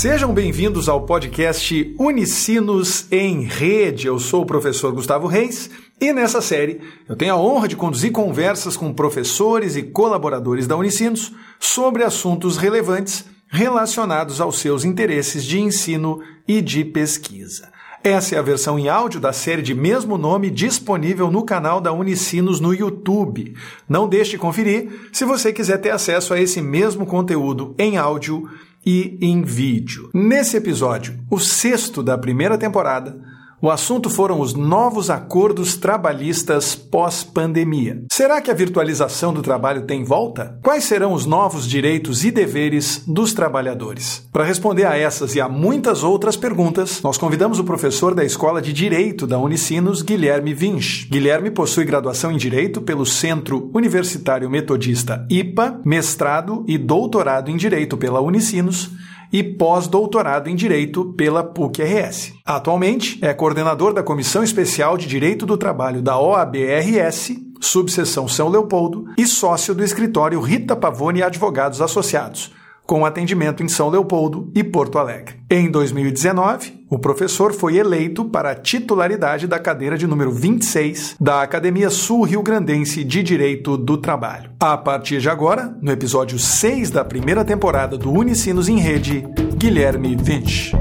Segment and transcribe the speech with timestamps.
[0.00, 4.06] Sejam bem-vindos ao podcast Unicinos em Rede.
[4.06, 5.68] Eu sou o professor Gustavo Reis
[6.00, 10.74] e nessa série eu tenho a honra de conduzir conversas com professores e colaboradores da
[10.74, 17.68] Unicinos sobre assuntos relevantes relacionados aos seus interesses de ensino e de pesquisa.
[18.02, 21.92] Essa é a versão em áudio da série de mesmo nome disponível no canal da
[21.92, 23.54] Unicinos no YouTube.
[23.86, 28.48] Não deixe de conferir se você quiser ter acesso a esse mesmo conteúdo em áudio
[28.84, 30.10] e em vídeo.
[30.14, 33.18] Nesse episódio, o sexto da primeira temporada,
[33.62, 38.04] o assunto foram os novos acordos trabalhistas pós-pandemia.
[38.10, 40.58] Será que a virtualização do trabalho tem volta?
[40.62, 44.26] Quais serão os novos direitos e deveres dos trabalhadores?
[44.32, 48.62] Para responder a essas e a muitas outras perguntas, nós convidamos o professor da Escola
[48.62, 51.06] de Direito da Unicinos, Guilherme Vinch.
[51.10, 57.98] Guilherme possui graduação em Direito pelo Centro Universitário Metodista IPA, mestrado e doutorado em Direito
[57.98, 58.90] pela Unicinos
[59.32, 62.34] e pós-doutorado em Direito pela PUC-RS.
[62.44, 69.06] Atualmente é coordenador da Comissão Especial de Direito do Trabalho da OABRS, subseção São Leopoldo,
[69.16, 72.52] e sócio do escritório Rita Pavone Advogados Associados,
[72.86, 75.36] com atendimento em São Leopoldo e Porto Alegre.
[75.50, 81.40] Em 2019, o professor foi eleito para a titularidade da cadeira de número 26 da
[81.40, 84.50] Academia Sul Rio Grandense de Direito do Trabalho.
[84.58, 89.24] A partir de agora, no episódio 6 da primeira temporada do Unicinos em Rede,
[89.56, 90.72] Guilherme Vinch.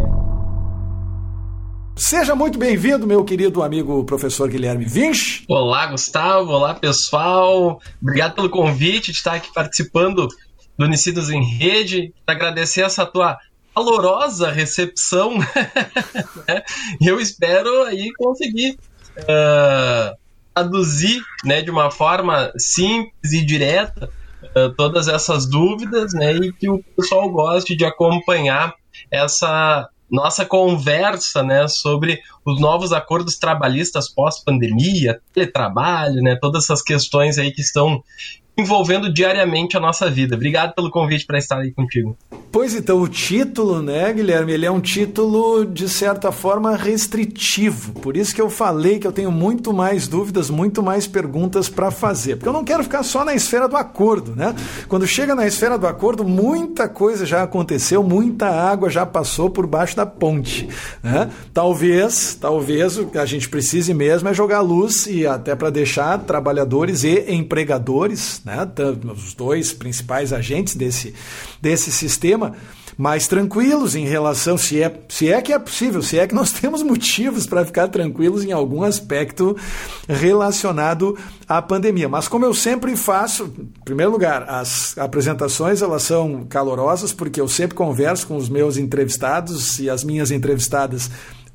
[1.95, 5.43] Seja muito bem-vindo, meu querido amigo professor Guilherme Vinch.
[5.47, 6.49] Olá, Gustavo.
[6.49, 7.80] Olá, pessoal.
[8.02, 10.27] Obrigado pelo convite de estar aqui participando
[10.80, 13.37] do Unicidos em Rede, agradecer essa tua
[13.73, 15.37] calorosa recepção,
[16.47, 16.63] né?
[17.01, 18.77] eu espero aí conseguir
[19.17, 20.17] uh,
[20.53, 24.09] traduzir né, de uma forma simples e direta
[24.55, 28.73] uh, todas essas dúvidas, né, e que o pessoal goste de acompanhar
[29.09, 37.37] essa nossa conversa, né, sobre os novos acordos trabalhistas pós-pandemia, teletrabalho, né, todas essas questões
[37.37, 38.03] aí que estão
[38.59, 40.36] envolvendo diariamente a nossa vida.
[40.36, 42.17] Obrigado pelo convite para estar aí contigo.
[42.52, 47.93] Pois então, o título, né, Guilherme, ele é um título de certa forma restritivo.
[47.93, 51.92] Por isso que eu falei que eu tenho muito mais dúvidas, muito mais perguntas para
[51.92, 52.37] fazer.
[52.37, 54.55] Porque eu não quero ficar só na esfera do acordo, né?
[54.87, 59.67] Quando chega na esfera do acordo, muita coisa já aconteceu, muita água já passou por
[59.67, 60.67] baixo da ponte,
[61.03, 61.30] né?
[61.53, 66.17] Talvez, talvez o que a gente precise mesmo é jogar luz e até para deixar
[66.17, 68.67] trabalhadores e empregadores, né,
[69.14, 71.14] os dois principais agentes desse,
[71.61, 72.55] desse sistema,
[72.98, 76.52] mais tranquilos em relação, se é, se é que é possível, se é que nós
[76.59, 79.55] temos motivos para ficar tranquilos em algum aspecto
[80.08, 81.17] relacionado
[81.48, 82.09] à pandemia.
[82.09, 87.48] Mas como eu sempre faço, em primeiro lugar, as apresentações elas são calorosas, porque eu
[87.48, 91.09] sempre converso com os meus entrevistados e as minhas entrevistadas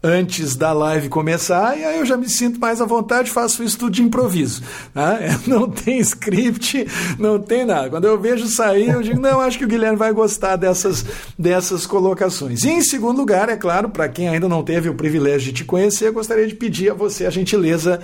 [0.07, 3.79] antes da live começar, e aí eu já me sinto mais à vontade, faço isso
[3.79, 4.63] tudo de improviso.
[4.95, 5.41] Né?
[5.49, 6.87] Não tem script,
[7.19, 7.89] não tem nada.
[7.89, 11.05] Quando eu vejo sair, eu digo, não, acho que o Guilherme vai gostar dessas,
[11.39, 12.65] dessas colocações.
[12.65, 15.65] E em segundo lugar, é claro, para quem ainda não teve o privilégio de te
[15.65, 18.01] conhecer, eu gostaria de pedir a você a gentileza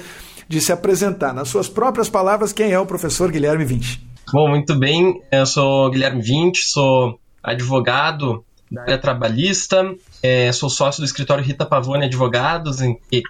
[0.49, 1.34] de se apresentar.
[1.34, 4.00] Nas suas próprias palavras, quem é o professor Guilherme Vinci?
[4.32, 5.21] Bom, muito bem.
[5.31, 11.66] Eu sou Guilherme Vinci, sou advogado da área trabalhista, é, sou sócio do escritório Rita
[11.66, 13.22] Pavone Advogados, em que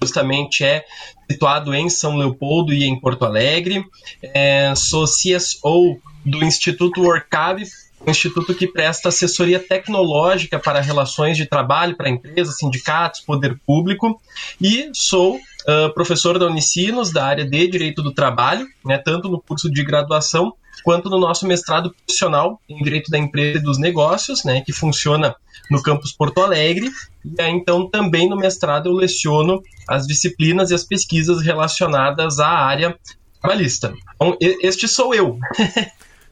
[0.00, 0.84] justamente é
[1.30, 3.84] situado em São Leopoldo e em Porto Alegre.
[4.22, 7.64] É, sou CSO do Instituto Workave,
[8.06, 14.20] um instituto que presta assessoria tecnológica para relações de trabalho para empresas, sindicatos, poder público,
[14.60, 19.40] e sou uh, professor da Unicinos, da área de Direito do Trabalho, né, tanto no
[19.40, 20.52] curso de graduação
[20.84, 25.34] quanto no nosso mestrado profissional em Direito da Empresa e dos Negócios, né, que funciona
[25.70, 26.90] no campus Porto Alegre.
[27.24, 32.48] E aí, então, também no mestrado eu leciono as disciplinas e as pesquisas relacionadas à
[32.48, 32.96] área
[33.40, 33.92] trabalhista.
[34.14, 35.38] Então, este sou eu.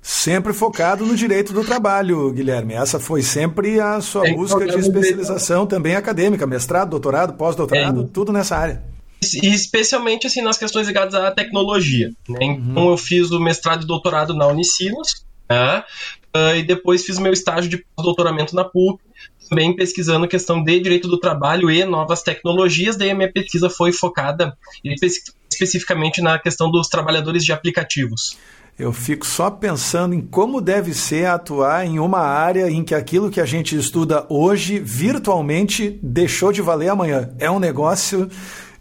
[0.02, 2.72] Sempre focado no direito do trabalho, Guilherme.
[2.72, 8.08] Essa foi sempre a sua é, busca de especialização também acadêmica, mestrado, doutorado, pós-doutorado, é.
[8.10, 8.82] tudo nessa área.
[9.42, 12.10] E especialmente assim nas questões ligadas à tecnologia.
[12.28, 12.38] Né?
[12.40, 12.90] Então uhum.
[12.90, 15.84] eu fiz o mestrado e doutorado na Unicinos, né?
[16.34, 19.02] uh, e depois fiz meu estágio de doutoramento na PUC,
[19.48, 22.96] também pesquisando questão de direito do trabalho e novas tecnologias.
[22.96, 28.38] Daí a minha pesquisa foi focada especificamente na questão dos trabalhadores de aplicativos.
[28.78, 33.30] Eu fico só pensando em como deve ser atuar em uma área em que aquilo
[33.30, 37.30] que a gente estuda hoje virtualmente deixou de valer amanhã.
[37.38, 38.30] É um negócio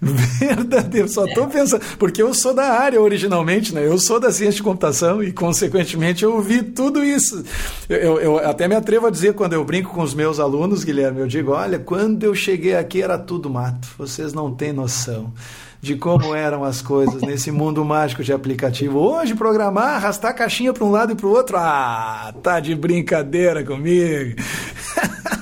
[0.01, 3.85] Verdadeiro, só estou pensando, porque eu sou da área originalmente, né?
[3.85, 7.43] Eu sou da ciência de computação e, consequentemente, eu vi tudo isso.
[7.89, 11.19] Eu, eu, até me atrevo a dizer, quando eu brinco com os meus alunos, Guilherme,
[11.19, 15.33] eu digo: olha, quando eu cheguei aqui era tudo mato, vocês não têm noção
[15.81, 18.99] de como eram as coisas nesse mundo mágico de aplicativo.
[18.99, 22.75] Hoje, programar, arrastar a caixinha para um lado e para o outro, ah, tá de
[22.75, 24.35] brincadeira comigo.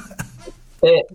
[0.84, 1.08] É,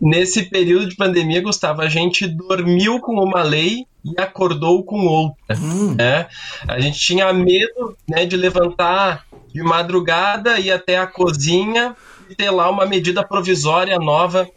[0.00, 5.56] nesse período de pandemia, Gustavo, a gente dormiu com uma lei e acordou com outra.
[5.58, 5.94] Hum.
[5.94, 6.26] Né?
[6.68, 11.96] A gente tinha medo né, de levantar de madrugada, ir até a cozinha
[12.28, 14.48] e ter lá uma medida provisória nova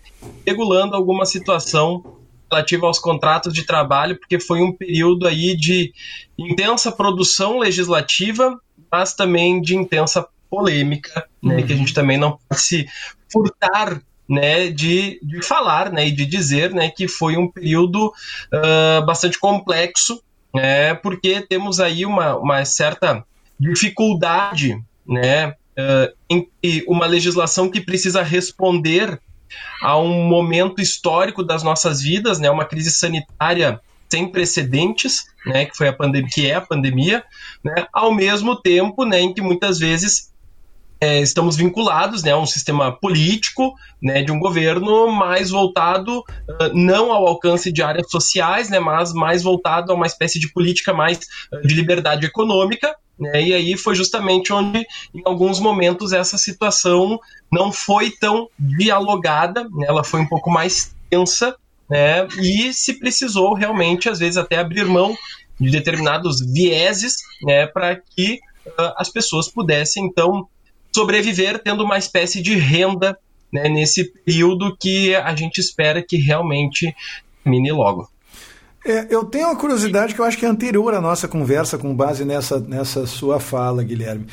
[0.46, 2.04] regulando alguma situação
[2.52, 5.92] relativa aos contratos de trabalho, porque foi um período aí de
[6.38, 8.60] intensa produção legislativa,
[8.92, 11.66] mas também de intensa polêmica, né, uhum.
[11.66, 12.86] que a gente também não pode se
[13.32, 19.06] furtar né, de, de falar né, e de dizer né, que foi um período uh,
[19.06, 20.22] bastante complexo,
[20.54, 23.24] né, porque temos aí uma, uma certa
[23.60, 26.48] dificuldade né, uh, em
[26.88, 29.20] uma legislação que precisa responder
[29.82, 33.80] a um momento histórico das nossas vidas, né, uma crise sanitária
[34.10, 37.24] sem precedentes, né, que foi a pandemia, que é a pandemia,
[37.64, 40.32] né, ao mesmo tempo, né, em que muitas vezes
[41.04, 46.74] é, estamos vinculados né, a um sistema político né, de um governo mais voltado uh,
[46.74, 50.94] não ao alcance de áreas sociais, né, mas mais voltado a uma espécie de política
[50.94, 51.20] mais
[51.52, 52.96] uh, de liberdade econômica.
[53.20, 54.80] Né, e aí foi justamente onde,
[55.14, 57.20] em alguns momentos, essa situação
[57.52, 61.54] não foi tão dialogada, né, ela foi um pouco mais tensa,
[61.90, 65.14] né, e se precisou realmente, às vezes, até abrir mão
[65.60, 70.48] de determinados vieses né, para que uh, as pessoas pudessem, então,
[70.94, 73.18] sobreviver tendo uma espécie de renda
[73.52, 76.94] né, nesse período que a gente espera que realmente
[77.44, 78.10] termine logo.
[78.86, 81.96] É, eu tenho uma curiosidade que eu acho que é anterior à nossa conversa, com
[81.96, 84.26] base nessa, nessa sua fala, Guilherme.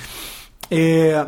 [0.70, 1.26] É,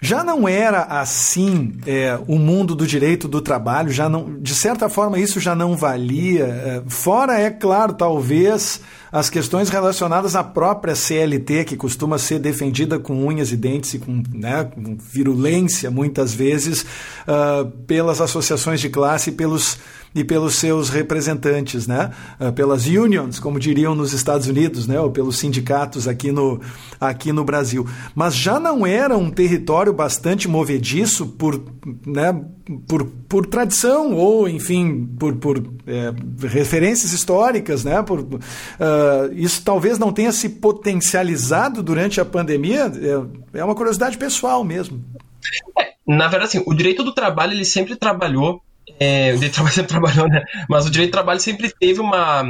[0.00, 4.88] já não era assim é, o mundo do direito do trabalho, já não, de certa
[4.88, 6.44] forma isso já não valia.
[6.44, 8.80] É, fora, é claro, talvez
[9.12, 13.98] as questões relacionadas à própria CLT, que costuma ser defendida com unhas e dentes e
[13.98, 19.76] com, né, com virulência, muitas vezes, uh, pelas associações de classe e pelos
[20.14, 22.10] e pelos seus representantes, né?
[22.40, 25.00] Uh, pelas unions, como diriam nos Estados Unidos, né?
[25.00, 26.60] ou pelos sindicatos aqui no,
[27.00, 27.86] aqui no Brasil.
[28.14, 31.62] Mas já não era um território bastante movediço por,
[32.06, 32.38] né,
[32.86, 36.12] por, por tradição ou, enfim, por, por é,
[36.46, 38.02] referências históricas, né?
[38.02, 38.38] Por, uh,
[39.34, 42.92] isso talvez não tenha se potencializado durante a pandemia.
[43.54, 45.02] É, é uma curiosidade pessoal mesmo.
[45.78, 48.62] É, na verdade, assim, o direito do trabalho ele sempre trabalhou,
[48.98, 50.44] é, o direito do trabalho sempre trabalhou, né?
[50.68, 52.42] Mas o direito do trabalho sempre teve uma,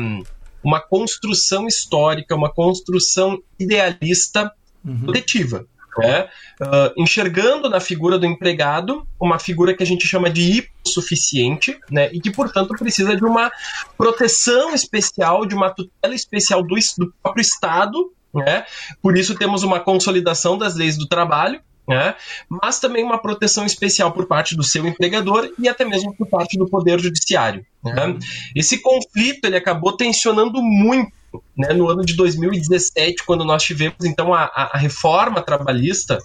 [0.63, 4.53] uma construção histórica, uma construção idealista
[4.85, 5.07] uhum.
[5.07, 5.67] coletiva
[5.99, 6.29] né?
[6.61, 12.11] Uh, enxergando na figura do empregado uma figura que a gente chama de hipossuficiente, né?
[12.13, 13.51] E que, portanto, precisa de uma
[13.97, 18.65] proteção especial, de uma tutela especial do, do próprio Estado, né?
[19.03, 22.15] Por isso temos uma consolidação das leis do trabalho, né?
[22.49, 26.57] mas também uma proteção especial por parte do seu empregador e até mesmo por parte
[26.57, 27.65] do Poder Judiciário.
[27.85, 28.07] Né?
[28.07, 28.19] Uhum.
[28.55, 31.13] Esse conflito ele acabou tensionando muito
[31.57, 36.19] né, no ano de 2017, quando nós tivemos então a, a reforma trabalhista,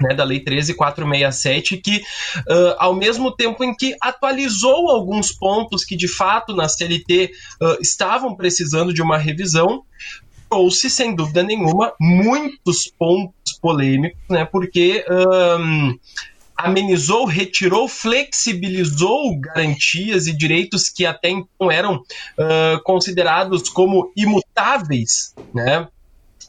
[0.00, 5.96] né, da Lei 13467, que, uh, ao mesmo tempo em que atualizou alguns pontos que,
[5.96, 7.30] de fato, na CLT
[7.62, 9.82] uh, estavam precisando de uma revisão,
[10.48, 15.04] trouxe, sem dúvida nenhuma, muitos pontos polêmicos, né, porque.
[15.08, 15.98] Um,
[16.56, 25.88] amenizou, retirou, flexibilizou garantias e direitos que até então eram uh, considerados como imutáveis, né?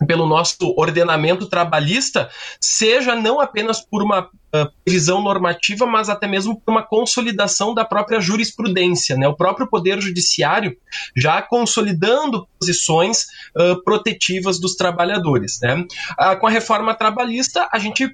[0.07, 6.59] Pelo nosso ordenamento trabalhista, seja não apenas por uma uh, previsão normativa, mas até mesmo
[6.59, 9.27] por uma consolidação da própria jurisprudência, né?
[9.27, 10.75] O próprio poder judiciário
[11.15, 13.25] já consolidando posições
[13.55, 15.75] uh, protetivas dos trabalhadores, né?
[16.19, 18.13] Uh, com a reforma trabalhista, a gente uh,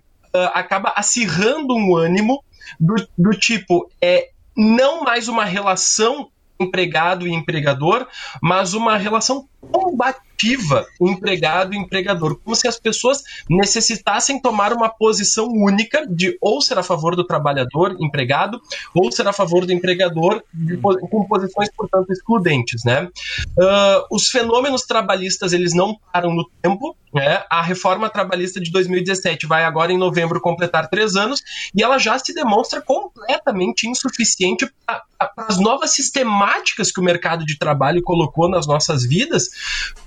[0.54, 2.44] acaba acirrando um ânimo
[2.80, 8.08] do, do tipo, é não mais uma relação empregado e empregador,
[8.42, 14.90] mas uma relação combativa ativa empregado e empregador, como se as pessoas necessitassem tomar uma
[14.90, 18.60] posição única de ou ser a favor do trabalhador empregado
[18.94, 23.08] ou ser a favor do empregador de, com posições portanto excludentes, né?
[23.58, 27.44] Uh, os fenômenos trabalhistas eles não param no tempo, né?
[27.50, 31.42] A reforma trabalhista de 2017 vai agora em novembro completar três anos
[31.76, 35.04] e ela já se demonstra completamente insuficiente para
[35.38, 39.50] as novas sistemáticas que o mercado de trabalho colocou nas nossas vidas,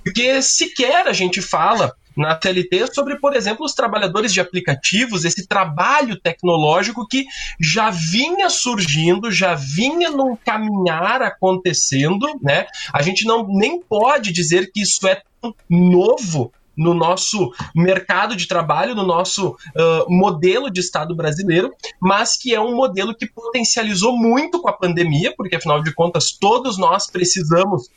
[0.03, 5.47] porque sequer a gente fala na TLT sobre, por exemplo, os trabalhadores de aplicativos, esse
[5.47, 7.26] trabalho tecnológico que
[7.61, 12.66] já vinha surgindo, já vinha num caminhar acontecendo, né?
[12.93, 15.23] A gente não nem pode dizer que isso é
[15.69, 22.54] novo no nosso mercado de trabalho, no nosso uh, modelo de Estado brasileiro, mas que
[22.54, 27.07] é um modelo que potencializou muito com a pandemia, porque afinal de contas todos nós
[27.07, 27.88] precisamos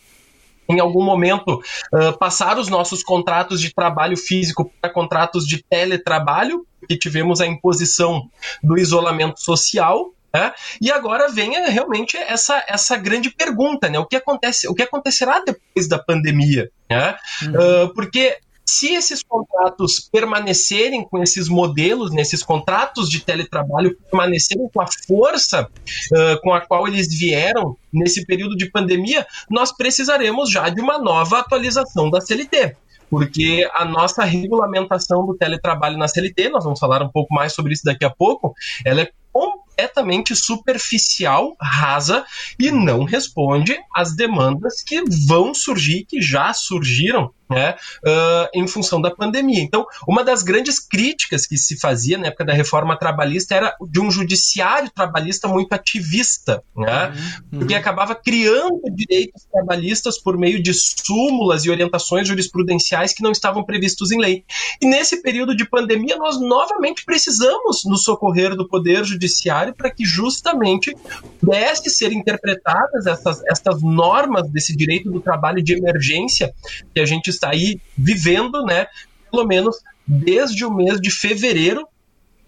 [0.69, 1.61] em algum momento
[1.93, 7.47] uh, passar os nossos contratos de trabalho físico para contratos de teletrabalho, que tivemos a
[7.47, 8.29] imposição
[8.63, 10.53] do isolamento social, né?
[10.81, 13.97] E agora vem realmente essa, essa grande pergunta, né?
[13.97, 16.69] O que acontece, o que acontecerá depois da pandemia?
[16.89, 17.15] Né?
[17.43, 17.51] Uhum.
[17.51, 24.81] Uh, porque se esses contratos permanecerem com esses modelos, nesses contratos de teletrabalho permanecerem com
[24.81, 30.69] a força uh, com a qual eles vieram nesse período de pandemia, nós precisaremos já
[30.69, 32.75] de uma nova atualização da CLT
[33.09, 37.71] porque a nossa regulamentação do teletrabalho na CLT, nós vamos falar um pouco mais sobre
[37.71, 42.25] isso daqui a pouco, ela é completamente superficial, rasa
[42.59, 47.75] e não responde às demandas que vão surgir, que já surgiram né,
[48.05, 49.61] uh, em função da pandemia.
[49.61, 53.99] Então, uma das grandes críticas que se fazia na época da reforma trabalhista era de
[53.99, 57.13] um judiciário trabalhista muito ativista, né,
[57.51, 57.59] uhum.
[57.59, 63.63] porque acabava criando direitos trabalhistas por meio de súmulas e orientações jurisprudenciais que não estavam
[63.63, 64.43] previstos em lei.
[64.81, 70.05] E nesse período de pandemia, nós novamente precisamos nos socorrer do Poder Judiciário para que
[70.05, 70.95] justamente
[71.39, 76.53] pudesse ser interpretadas essas, essas normas desse direito do trabalho de emergência
[76.93, 78.87] que a gente está aí vivendo, né,
[79.31, 81.87] pelo menos desde o mês de fevereiro,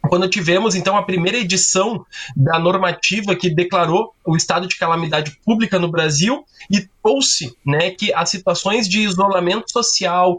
[0.08, 2.05] quando tivemos então a primeira edição
[2.36, 8.13] da normativa que declarou o estado de calamidade pública no Brasil e trouxe, né, que
[8.13, 10.38] as situações de isolamento social,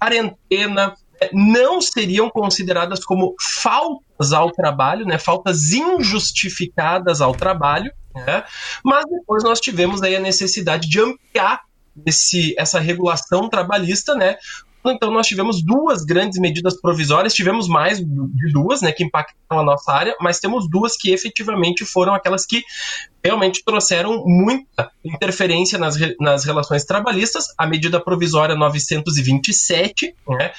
[0.00, 8.44] quarentena, né, não seriam consideradas como faltas ao trabalho, né, faltas injustificadas ao trabalho, né,
[8.82, 11.60] mas depois nós tivemos aí a necessidade de ampliar
[12.06, 14.36] esse, essa regulação trabalhista, né?
[14.84, 19.64] Então nós tivemos duas grandes medidas provisórias, tivemos mais de duas, né, que impactaram a
[19.64, 22.64] nossa área, mas temos duas que efetivamente foram aquelas que
[23.24, 27.46] realmente trouxeram muita interferência nas, nas relações trabalhistas.
[27.56, 30.52] A medida provisória 927, né,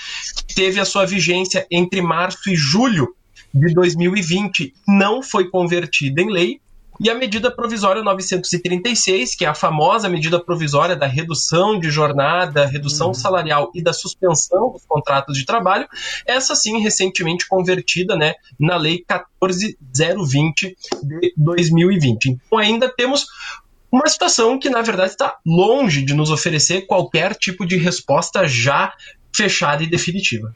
[0.56, 3.14] teve a sua vigência entre março e julho
[3.54, 6.62] de 2020, não foi convertida em lei,
[7.00, 12.66] e a medida provisória 936, que é a famosa medida provisória da redução de jornada,
[12.66, 13.14] redução uhum.
[13.14, 15.88] salarial e da suspensão dos contratos de trabalho,
[16.26, 22.26] essa sim recentemente convertida né, na Lei 14020 de 2020.
[22.30, 23.26] Então ainda temos
[23.92, 28.92] uma situação que, na verdade, está longe de nos oferecer qualquer tipo de resposta já
[29.32, 30.56] fechada e definitiva.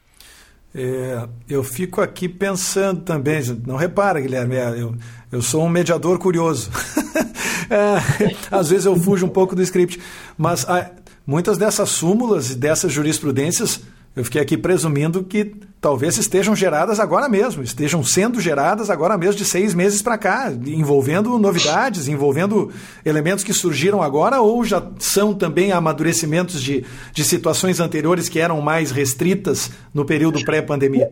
[0.80, 4.96] É, eu fico aqui pensando também, não repara, Guilherme, é, eu,
[5.32, 6.70] eu sou um mediador curioso.
[7.68, 10.00] é, às vezes eu fujo um pouco do script,
[10.38, 10.92] mas a,
[11.26, 13.82] muitas dessas súmulas e dessas jurisprudências
[14.18, 19.36] eu fiquei aqui presumindo que talvez estejam geradas agora mesmo, estejam sendo geradas agora mesmo
[19.36, 22.72] de seis meses para cá, envolvendo novidades, envolvendo
[23.06, 26.84] elementos que surgiram agora ou já são também amadurecimentos de,
[27.14, 31.12] de situações anteriores que eram mais restritas no período pré-pandemia?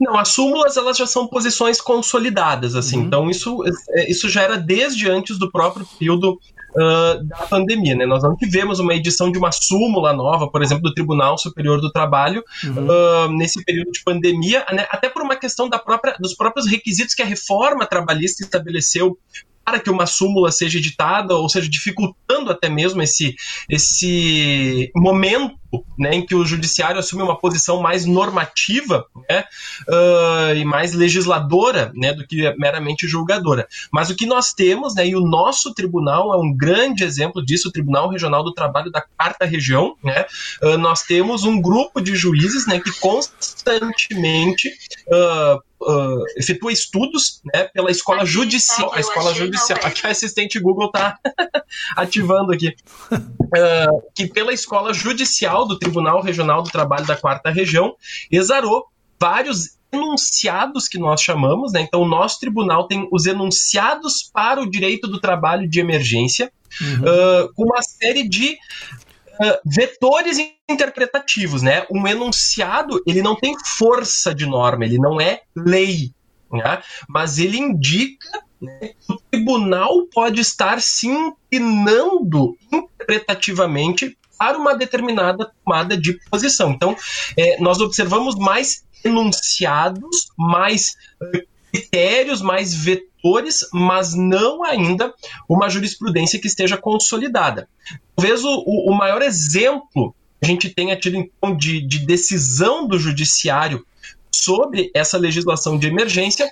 [0.00, 2.98] Não, as súmulas elas já são posições consolidadas, assim.
[2.98, 3.04] Uhum.
[3.06, 6.38] Então isso, é, isso já era desde antes do próprio período
[6.78, 7.94] uh, da pandemia.
[7.94, 8.06] Né?
[8.06, 11.90] Nós não tivemos uma edição de uma súmula nova, por exemplo, do Tribunal Superior do
[11.90, 12.86] Trabalho uhum.
[12.86, 14.86] uh, nesse período de pandemia, né?
[14.90, 19.18] até por uma questão da própria, dos próprios requisitos que a reforma trabalhista estabeleceu
[19.64, 23.34] para que uma súmula seja editada, ou seja, dificultando até mesmo esse,
[23.68, 25.58] esse momento
[25.98, 29.44] né, em que o judiciário assume uma posição mais normativa né,
[29.88, 33.66] uh, e mais legisladora né, do que meramente julgadora.
[33.92, 37.68] Mas o que nós temos, né, e o nosso tribunal é um grande exemplo disso,
[37.68, 40.24] o Tribunal Regional do Trabalho da Quarta Região, né,
[40.62, 44.68] uh, nós temos um grupo de juízes né, que constantemente
[45.08, 48.92] uh, uh, efetua estudos né, pela escola judicial.
[48.92, 49.78] A escola judicial.
[49.82, 51.18] Aqui a assistente Google está
[51.96, 52.74] ativando aqui.
[53.10, 57.94] Uh, que pela escola judicial do Tribunal Regional do Trabalho da Quarta Região
[58.30, 58.86] exarou
[59.18, 61.80] vários enunciados que nós chamamos, né?
[61.80, 67.46] Então, o nosso tribunal tem os enunciados para o direito do trabalho de emergência, uhum.
[67.46, 71.86] uh, com uma série de uh, vetores interpretativos, né?
[71.90, 76.12] Um enunciado, ele não tem força de norma, ele não é lei,
[76.52, 76.82] né?
[77.08, 85.50] mas ele indica né, que o tribunal pode estar se inclinando interpretativamente para uma determinada
[85.64, 86.70] tomada de posição.
[86.70, 86.96] Então,
[87.36, 95.12] é, nós observamos mais enunciados, mais uh, critérios, mais vetores, mas não ainda
[95.48, 97.68] uma jurisprudência que esteja consolidada.
[98.16, 102.98] Talvez o, o maior exemplo que a gente tenha tido então de, de decisão do
[102.98, 103.84] judiciário
[104.30, 106.48] sobre essa legislação de emergência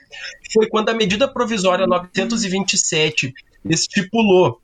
[0.53, 3.33] foi quando a medida provisória 927
[3.65, 4.61] estipulou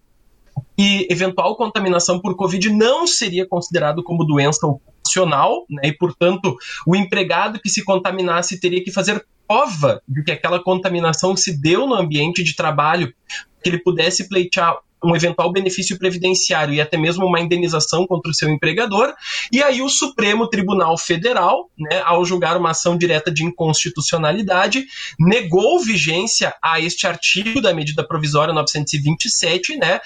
[0.77, 6.97] que eventual contaminação por Covid não seria considerado como doença ocupacional, né, e, portanto, o
[6.97, 11.95] empregado que se contaminasse teria que fazer prova de que aquela contaminação se deu no
[11.95, 13.13] ambiente de trabalho,
[13.63, 18.35] que ele pudesse pleitear um eventual benefício previdenciário e até mesmo uma indenização contra o
[18.35, 19.13] seu empregador.
[19.51, 24.87] E aí o Supremo Tribunal Federal, né, ao julgar uma ação direta de inconstitucionalidade,
[25.19, 30.01] negou vigência a este artigo da medida provisória 927, né,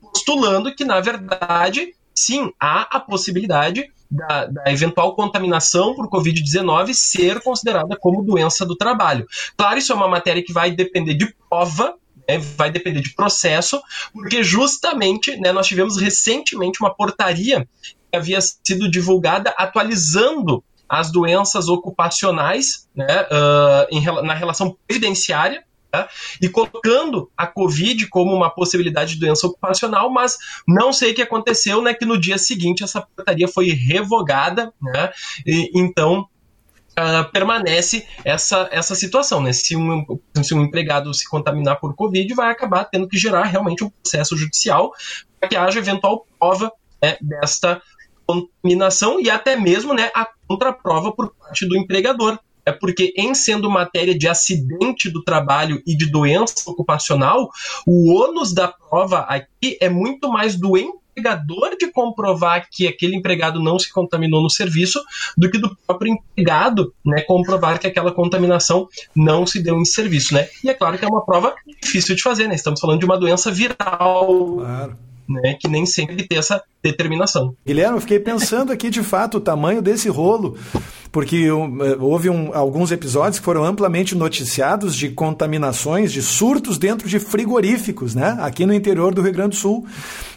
[0.00, 7.40] postulando que, na verdade, sim, há a possibilidade da, da, eventual contaminação por Covid-19 ser
[7.40, 9.26] considerada como doença do trabalho.
[9.56, 11.94] Claro, isso é uma matéria que vai depender de prova,
[12.28, 13.80] né, vai depender de processo,
[14.12, 21.68] porque justamente né, nós tivemos recentemente uma portaria que havia sido divulgada atualizando as doenças
[21.68, 26.06] ocupacionais né, uh, em, na relação previdenciária né,
[26.40, 30.36] e colocando a Covid como uma possibilidade de doença ocupacional, mas
[30.68, 35.10] não sei o que aconteceu, né, que no dia seguinte essa portaria foi revogada, né,
[35.46, 36.28] e, então
[37.32, 39.52] Permanece essa, essa situação, né?
[39.52, 40.04] Se um,
[40.42, 44.36] se um empregado se contaminar por Covid, vai acabar tendo que gerar realmente um processo
[44.36, 44.92] judicial
[45.38, 47.82] para que haja eventual prova né, desta
[48.26, 52.38] contaminação e até mesmo né, a contraprova por parte do empregador.
[52.64, 57.50] É porque, em sendo matéria de acidente do trabalho e de doença ocupacional,
[57.84, 63.14] o ônus da prova aqui é muito mais do empregador empregador de comprovar que aquele
[63.16, 65.00] empregado não se contaminou no serviço
[65.36, 70.34] do que do próprio empregado, né, comprovar que aquela contaminação não se deu em serviço,
[70.34, 70.48] né?
[70.64, 72.54] E é claro que é uma prova difícil de fazer, né?
[72.54, 74.56] Estamos falando de uma doença viral.
[74.56, 74.96] Claro.
[75.28, 77.54] Né, que nem sempre tem essa determinação.
[77.64, 80.58] Guilherme, eu fiquei pensando aqui de fato o tamanho desse rolo
[81.12, 87.06] porque eh, houve um, alguns episódios que foram amplamente noticiados de contaminações, de surtos dentro
[87.06, 88.38] de frigoríficos, né?
[88.40, 89.84] Aqui no interior do Rio Grande do Sul.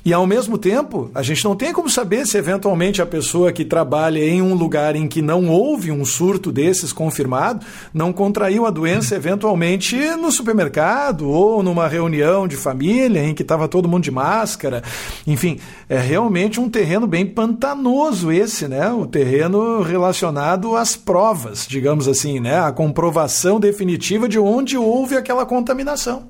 [0.04, 3.66] E ao mesmo tempo, a gente não tem como saber se eventualmente a pessoa que
[3.66, 8.70] trabalha em um lugar em que não houve um surto desses confirmado, não contraiu a
[8.70, 14.12] doença eventualmente no supermercado ou numa reunião de família em que estava todo mundo de
[14.12, 14.84] máscara.
[15.26, 15.58] Enfim,
[15.90, 18.92] é realmente um terreno bem pantanoso esse, né?
[18.92, 22.58] O terreno relacionado as provas, digamos assim, né?
[22.58, 26.30] A comprovação definitiva de onde houve aquela contaminação.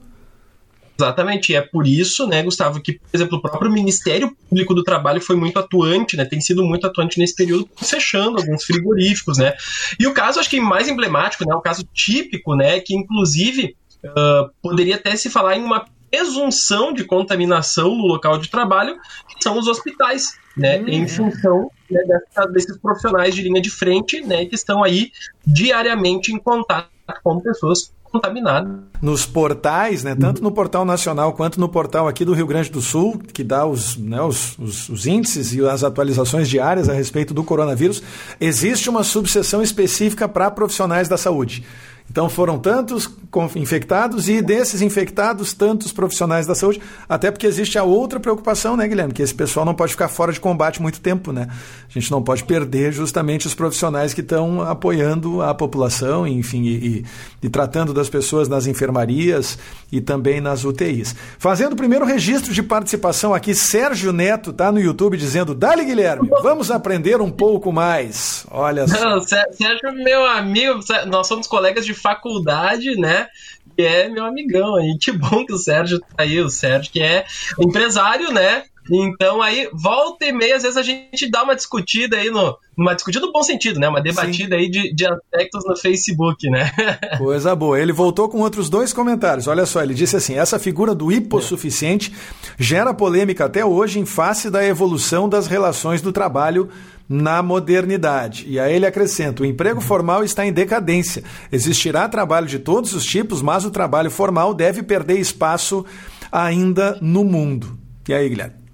[0.98, 5.20] Exatamente, é por isso, né, Gustavo, que, por exemplo, o próprio Ministério Público do Trabalho
[5.20, 9.54] foi muito atuante, né, tem sido muito atuante nesse período, fechando alguns frigoríficos, né.
[10.00, 14.50] E o caso, acho que mais emblemático, né, o caso típico, né, que inclusive uh,
[14.62, 18.98] poderia até se falar em uma presunção de contaminação no local de trabalho,
[19.28, 23.70] que são os hospitais, né, hum, em função né, dessa, desses profissionais de linha de
[23.70, 25.12] frente, né, que estão aí
[25.46, 26.88] diariamente em contato
[27.22, 28.72] com pessoas contaminadas.
[29.02, 32.80] Nos portais, né, tanto no portal nacional quanto no portal aqui do Rio Grande do
[32.80, 37.34] Sul, que dá os, né, os, os, os índices e as atualizações diárias a respeito
[37.34, 38.02] do coronavírus,
[38.40, 41.66] existe uma subseção específica para profissionais da saúde.
[42.10, 43.10] Então foram tantos
[43.56, 48.88] infectados e desses infectados, tantos profissionais da saúde, até porque existe a outra preocupação, né,
[48.88, 49.14] Guilherme?
[49.14, 51.48] Que esse pessoal não pode ficar fora de combate muito tempo, né?
[51.90, 56.76] A gente não pode perder justamente os profissionais que estão apoiando a população, enfim, e,
[56.88, 57.06] e,
[57.44, 59.58] e tratando das pessoas nas enfermarias
[59.92, 61.16] e também nas UTIs.
[61.40, 66.30] Fazendo o primeiro registro de participação aqui, Sérgio Neto está no YouTube dizendo: Dale, Guilherme,
[66.42, 68.46] vamos aprender um pouco mais.
[68.52, 69.00] Olha só.
[69.00, 73.28] Não, Sérgio, meu amigo, nós somos colegas de faculdade, né?
[73.76, 74.98] Que é meu amigão aí.
[75.00, 77.26] Que bom que o Sérgio tá aí, o Sérgio, que é
[77.60, 78.64] empresário, né?
[78.92, 82.56] Então aí, volta e meia, às vezes a gente dá uma discutida aí no.
[82.78, 83.88] Uma discutida no bom sentido, né?
[83.88, 84.62] Uma debatida Sim.
[84.62, 86.72] aí de, de aspectos no Facebook, né?
[87.18, 87.80] Coisa boa.
[87.80, 89.48] Ele voltou com outros dois comentários.
[89.48, 92.14] Olha só, ele disse assim: essa figura do hipossuficiente
[92.60, 96.70] gera polêmica até hoje em face da evolução das relações do trabalho
[97.08, 98.46] na modernidade.
[98.48, 101.24] E aí ele acrescenta: o emprego formal está em decadência.
[101.52, 105.86] Existirá trabalho de todos os tipos, mas o trabalho formal deve perder espaço
[106.32, 107.78] ainda no mundo.
[108.08, 108.66] E aí, Guilherme?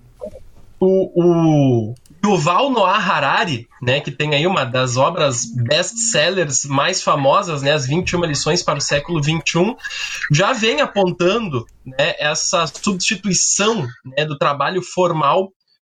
[0.82, 7.62] o, o Yuval Noah Harari, né, que tem aí uma das obras best-sellers mais famosas,
[7.62, 9.76] né, as 21 lições para o século 21,
[10.32, 15.52] já vem apontando né, essa substituição né, do trabalho formal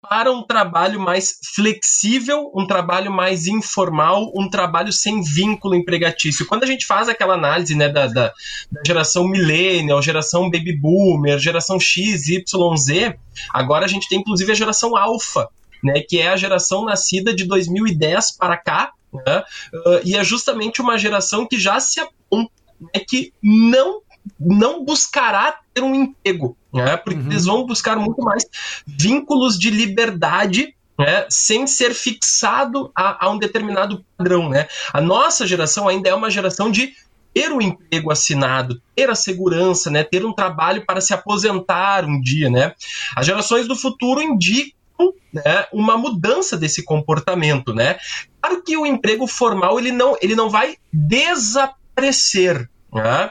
[0.09, 6.47] para um trabalho mais flexível, um trabalho mais informal, um trabalho sem vínculo empregatício.
[6.47, 8.33] Quando a gente faz aquela análise né, da, da,
[8.71, 13.19] da geração millennial, geração baby boomer, geração X, Y, Z,
[13.53, 15.49] agora a gente tem inclusive a geração alfa,
[15.83, 19.43] né, que é a geração nascida de 2010 para cá, né,
[19.73, 24.03] uh, e é justamente uma geração que já se aponta né, que não
[24.39, 26.97] não buscará ter um emprego, né?
[26.97, 27.27] porque uhum.
[27.27, 28.47] eles vão buscar muito mais
[28.87, 34.49] vínculos de liberdade né, sem ser fixado a, a, um determinado padrão.
[34.49, 34.67] Né?
[34.95, 36.95] A nossa geração ainda é uma geração de
[37.35, 42.19] ter um emprego assinado, ter a segurança, né, ter um trabalho para se aposentar um
[42.19, 42.49] dia.
[42.49, 42.73] Né?
[43.15, 47.75] As gerações do futuro indicam né, uma mudança desse comportamento.
[47.75, 47.99] Né?
[48.41, 52.71] Claro que o emprego formal ele não, ele não vai desaparecer.
[52.91, 53.31] Né?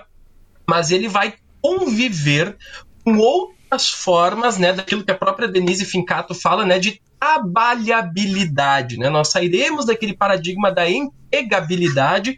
[0.68, 1.34] mas ele vai
[1.66, 2.56] conviver
[3.04, 9.10] com outras formas, né, daquilo que a própria Denise Fincato fala, né, de trabalhabilidade, né?
[9.10, 12.38] Nós sairemos daquele paradigma da empregabilidade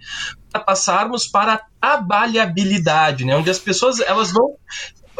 [0.50, 4.56] para passarmos para a trabalhabilidade, né, onde as pessoas elas vão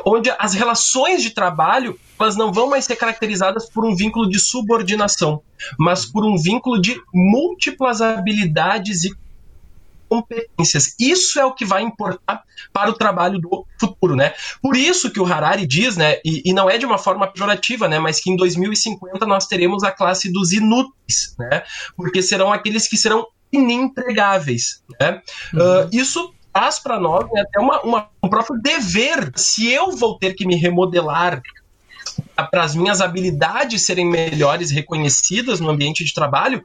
[0.06, 4.40] onde as relações de trabalho elas não vão mais ser caracterizadas por um vínculo de
[4.40, 5.42] subordinação,
[5.78, 9.12] mas por um vínculo de múltiplas habilidades e
[10.08, 10.96] competências.
[11.00, 14.34] Isso é o que vai importar para o trabalho do futuro, né?
[14.62, 17.88] Por isso que o Harari diz, né, e, e, não é de uma forma pejorativa,
[17.88, 21.64] né, mas que em 2050 nós teremos a classe dos inúteis, né?
[21.96, 25.22] Porque serão aqueles que serão inempregáveis, né?
[25.54, 25.60] Uhum.
[25.60, 29.32] Uh, isso traz para nós né, até uma, uma, um próprio dever.
[29.36, 31.42] Se eu vou ter que me remodelar
[32.36, 36.64] para as minhas habilidades serem melhores reconhecidas no ambiente de trabalho,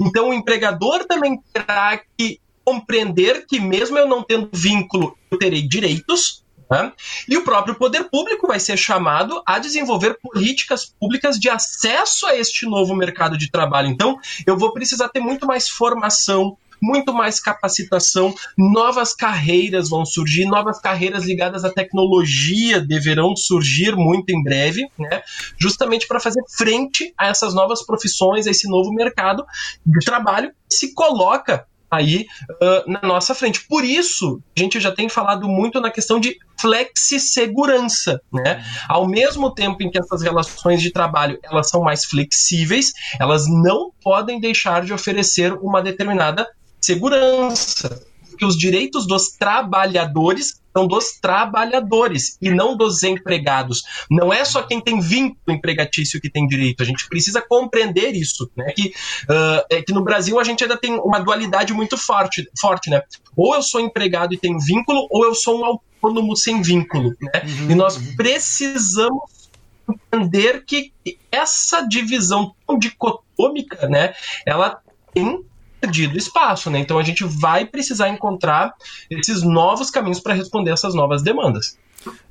[0.00, 5.62] então o empregador também terá que compreender que, mesmo eu não tendo vínculo, eu terei
[5.66, 6.42] direitos.
[6.70, 6.90] Né?
[7.28, 12.34] E o próprio poder público vai ser chamado a desenvolver políticas públicas de acesso a
[12.34, 13.88] este novo mercado de trabalho.
[13.88, 20.44] Então, eu vou precisar ter muito mais formação, muito mais capacitação, novas carreiras vão surgir,
[20.46, 25.22] novas carreiras ligadas à tecnologia deverão surgir muito em breve, né?
[25.56, 29.44] justamente para fazer frente a essas novas profissões, a esse novo mercado
[29.86, 33.66] de trabalho que se coloca aí uh, na nossa frente.
[33.68, 38.64] Por isso, a gente já tem falado muito na questão de flexi-segurança, né?
[38.88, 43.90] Ao mesmo tempo em que essas relações de trabalho elas são mais flexíveis, elas não
[44.02, 46.48] podem deixar de oferecer uma determinada
[46.80, 48.00] segurança
[48.38, 53.82] que os direitos dos trabalhadores dos trabalhadores e não dos empregados.
[54.10, 56.82] Não é só quem tem vínculo empregatício que tem direito.
[56.82, 58.72] A gente precisa compreender isso, né?
[58.74, 62.90] Que, uh, é que no Brasil a gente ainda tem uma dualidade muito forte, forte,
[62.90, 63.02] né?
[63.36, 67.42] Ou eu sou empregado e tenho vínculo, ou eu sou um autônomo sem vínculo, né?
[67.44, 68.16] Uhum, e nós uhum.
[68.16, 69.50] precisamos
[69.88, 70.92] entender que
[71.30, 74.14] essa divisão tão dicotômica, né?
[74.46, 74.80] Ela
[75.12, 75.44] tem
[75.82, 76.78] perdido espaço, né?
[76.78, 78.72] Então a gente vai precisar encontrar
[79.10, 81.76] esses novos caminhos para responder essas novas demandas.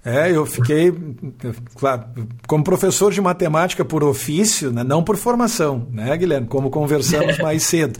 [0.03, 0.91] É, eu fiquei,
[1.75, 2.05] claro,
[2.47, 6.47] como professor de matemática por ofício, né, não por formação, né, Guilherme?
[6.47, 7.99] Como conversamos mais cedo,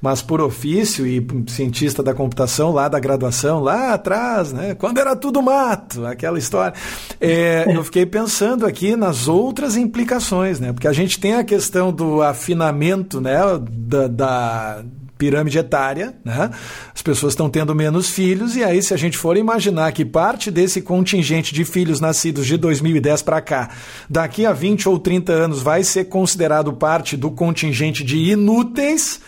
[0.00, 5.16] mas por ofício e cientista da computação lá da graduação, lá atrás, né, quando era
[5.16, 6.72] tudo mato, aquela história.
[7.20, 11.92] É, eu fiquei pensando aqui nas outras implicações, né, porque a gente tem a questão
[11.92, 14.84] do afinamento, né, da, da
[15.20, 16.50] pirâmide etária, né?
[16.94, 20.50] As pessoas estão tendo menos filhos, e aí, se a gente for imaginar que parte
[20.50, 23.68] desse contingente de filhos nascidos de 2010 para cá,
[24.08, 29.20] daqui a 20 ou 30 anos, vai ser considerado parte do contingente de inúteis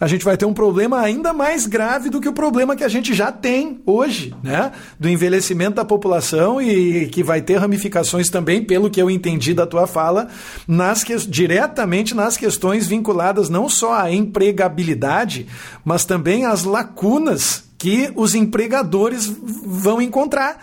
[0.00, 2.88] a gente vai ter um problema ainda mais grave do que o problema que a
[2.88, 4.72] gente já tem hoje, né?
[4.98, 9.66] Do envelhecimento da população e que vai ter ramificações também, pelo que eu entendi da
[9.66, 10.28] tua fala,
[10.66, 15.46] nas que, diretamente nas questões vinculadas não só à empregabilidade,
[15.84, 19.30] mas também às lacunas que os empregadores
[19.64, 20.58] vão encontrar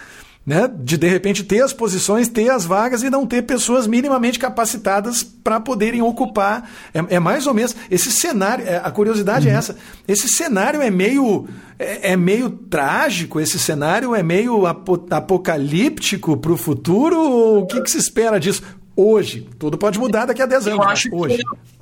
[0.47, 0.71] né?
[0.79, 5.21] De de repente ter as posições, ter as vagas e não ter pessoas minimamente capacitadas
[5.21, 6.71] para poderem ocupar.
[6.93, 8.65] É, é, mais ou menos esse cenário.
[8.65, 9.55] É, a curiosidade é uhum.
[9.57, 9.77] é essa.
[10.07, 13.41] Esse cenário é meio é, é, meio trágico.
[13.41, 17.19] Esse cenário é meio apocalíptico para o futuro.
[17.19, 18.63] Ou o que, que se espera disso
[18.95, 19.49] hoje?
[19.59, 20.79] Tudo pode mudar daqui a 10 anos.
[20.79, 21.39] Eu acho hoje.
[21.39, 21.76] Que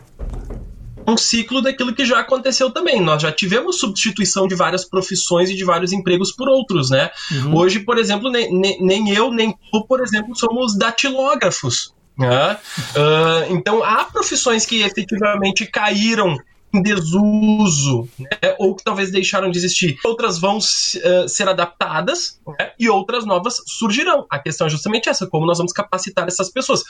[1.08, 3.02] um ciclo daquilo que já aconteceu também.
[3.02, 7.10] Nós já tivemos substituição de várias profissões e de vários empregos por outros, né?
[7.32, 7.56] Uhum.
[7.56, 11.94] Hoje, por exemplo, nem, nem, nem, eu, nem tu, por exemplo, somos datilógrafos.
[12.18, 12.58] Né?
[12.92, 16.38] Uh, então, há profissões que efetivamente caíram
[16.82, 18.56] desuso, né?
[18.60, 19.98] ou que talvez deixaram de existir.
[20.04, 22.72] Outras vão uh, ser adaptadas né?
[22.80, 24.26] e outras novas surgirão.
[24.30, 26.84] A questão é justamente essa: como nós vamos capacitar essas pessoas.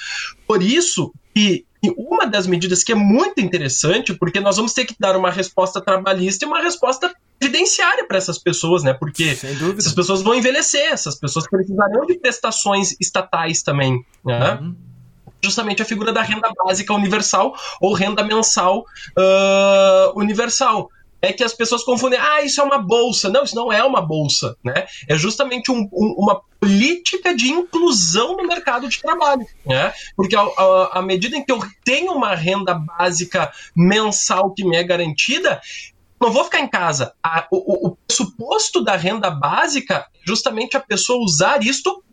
[0.47, 1.65] Por isso que
[1.97, 5.79] uma das medidas que é muito interessante, porque nós vamos ter que dar uma resposta
[5.79, 8.93] trabalhista e uma resposta previdenciária para essas pessoas, né?
[8.93, 9.37] Porque
[9.77, 14.59] essas pessoas vão envelhecer, essas pessoas precisarão de prestações estatais também, né?
[14.61, 14.75] Uhum
[15.43, 18.79] justamente a figura da renda básica universal ou renda mensal
[19.17, 20.89] uh, universal
[21.25, 23.29] é que as pessoas confundem, ah, isso é uma bolsa.
[23.29, 24.85] Não, isso não é uma bolsa, né?
[25.07, 29.91] É justamente um, um, uma política de inclusão no mercado de trabalho, né?
[30.15, 35.59] Porque à medida em que eu tenho uma renda básica mensal que me é garantida,
[36.21, 37.13] não vou ficar em casa.
[37.23, 42.03] A, o, o pressuposto da renda básica é justamente a pessoa usar isto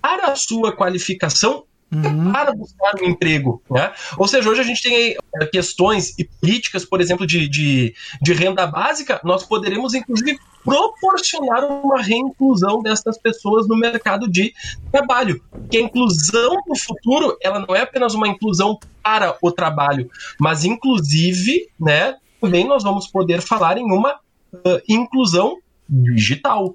[0.00, 2.32] para a sua qualificação uhum.
[2.32, 3.62] para buscar um emprego.
[3.70, 3.92] Né?
[4.16, 8.32] Ou seja, hoje a gente tem eh, questões e políticas, por exemplo, de, de, de
[8.32, 14.52] renda básica, nós poderemos, inclusive, proporcionar uma reinclusão dessas pessoas no mercado de
[14.92, 15.42] trabalho.
[15.70, 20.64] Que a inclusão no futuro, ela não é apenas uma inclusão para o trabalho, mas
[20.64, 24.14] inclusive, né, também nós vamos poder falar em uma
[24.52, 25.56] uh, inclusão
[25.88, 26.74] digital.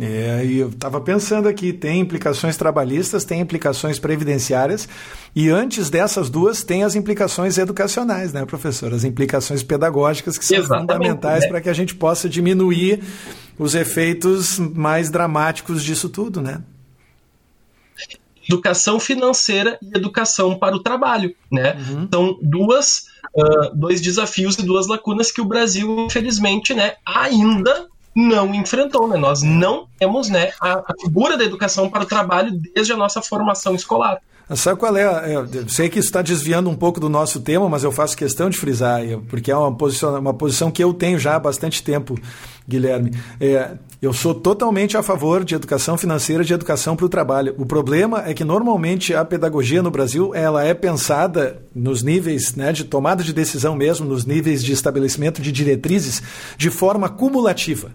[0.00, 4.88] É, e eu estava pensando aqui, tem implicações trabalhistas, tem implicações previdenciárias,
[5.36, 8.94] e antes dessas duas tem as implicações educacionais, né, professor?
[8.94, 11.48] As implicações pedagógicas que são Exatamente, fundamentais né?
[11.48, 13.02] para que a gente possa diminuir
[13.58, 16.62] os efeitos mais dramáticos disso tudo, né?
[18.48, 21.76] Educação financeira e educação para o trabalho, né?
[21.76, 22.08] Uhum.
[22.12, 23.04] São duas,
[23.36, 29.16] uh, dois desafios e duas lacunas que o Brasil, infelizmente, né, ainda não enfrentou, né?
[29.16, 33.22] Nós não temos né, a, a figura da educação para o trabalho desde a nossa
[33.22, 34.18] formação escolar.
[34.54, 35.34] Sabe qual é?
[35.34, 38.58] Eu sei que está desviando um pouco do nosso tema, mas eu faço questão de
[38.58, 42.18] frisar, porque é uma posição, uma posição que eu tenho já há bastante tempo,
[42.68, 43.12] Guilherme.
[43.40, 43.70] É,
[44.02, 47.54] eu sou totalmente a favor de educação financeira, de educação para o trabalho.
[47.56, 52.72] O problema é que normalmente a pedagogia no Brasil ela é pensada nos níveis né,
[52.72, 56.20] de tomada de decisão mesmo, nos níveis de estabelecimento de diretrizes,
[56.58, 57.92] de forma cumulativa.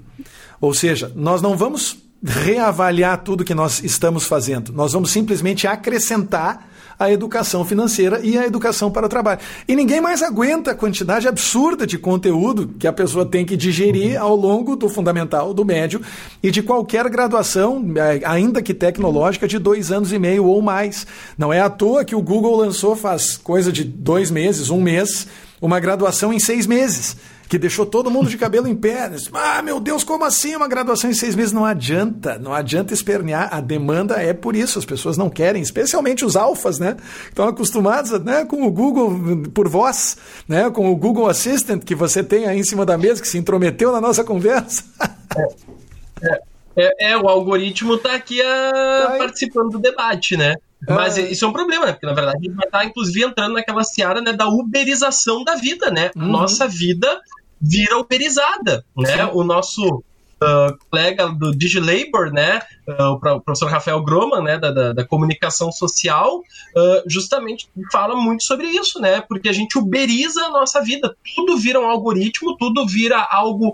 [0.61, 4.71] Ou seja, nós não vamos reavaliar tudo que nós estamos fazendo.
[4.71, 9.39] Nós vamos simplesmente acrescentar a educação financeira e a educação para o trabalho.
[9.67, 14.19] E ninguém mais aguenta a quantidade absurda de conteúdo que a pessoa tem que digerir
[14.19, 16.01] ao longo do fundamental, do médio
[16.41, 21.05] e de qualquer graduação, é, ainda que tecnológica, de dois anos e meio ou mais.
[21.37, 25.27] Não é à toa que o Google lançou faz coisa de dois meses, um mês,
[25.61, 27.15] uma graduação em seis meses
[27.47, 29.09] que deixou todo mundo de cabelo em pé.
[29.33, 31.53] Ah, meu Deus, como assim uma graduação em seis meses?
[31.53, 33.49] Não adianta, não adianta espernear.
[33.51, 36.97] A demanda é por isso, as pessoas não querem, especialmente os alfas, né?
[37.27, 40.69] Estão acostumados né, com o Google por voz, né?
[40.69, 43.91] com o Google Assistant que você tem aí em cima da mesa, que se intrometeu
[43.91, 44.83] na nossa conversa.
[46.21, 46.39] é,
[46.75, 50.55] é, é, o algoritmo está aqui a, tá participando do debate, né?
[50.87, 51.21] Mas é.
[51.31, 51.93] isso é um problema, né?
[51.93, 55.55] Porque na verdade a gente vai estar, inclusive, entrando naquela seara né, da uberização da
[55.55, 56.11] vida, né?
[56.15, 56.27] Uhum.
[56.27, 57.19] Nossa vida
[57.61, 59.25] vira uberizada, né?
[59.33, 60.03] O nosso
[60.41, 65.71] uh, colega do DigiLabor, né, uh, o professor Rafael Groman, né, da, da, da comunicação
[65.71, 71.15] social, uh, justamente fala muito sobre isso, né, porque a gente uberiza a nossa vida,
[71.35, 73.73] tudo vira um algoritmo, tudo vira algo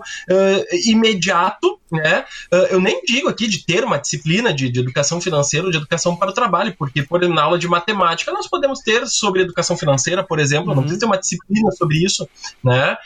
[0.86, 2.24] imediato, né,
[2.70, 6.16] eu nem digo aqui de ter uma disciplina de, de educação financeira ou de educação
[6.16, 9.76] para o trabalho, porque, por exemplo, na aula de matemática nós podemos ter sobre educação
[9.76, 10.76] financeira, por exemplo, uhum.
[10.76, 12.28] não precisa ter uma disciplina sobre isso,
[12.62, 12.96] né,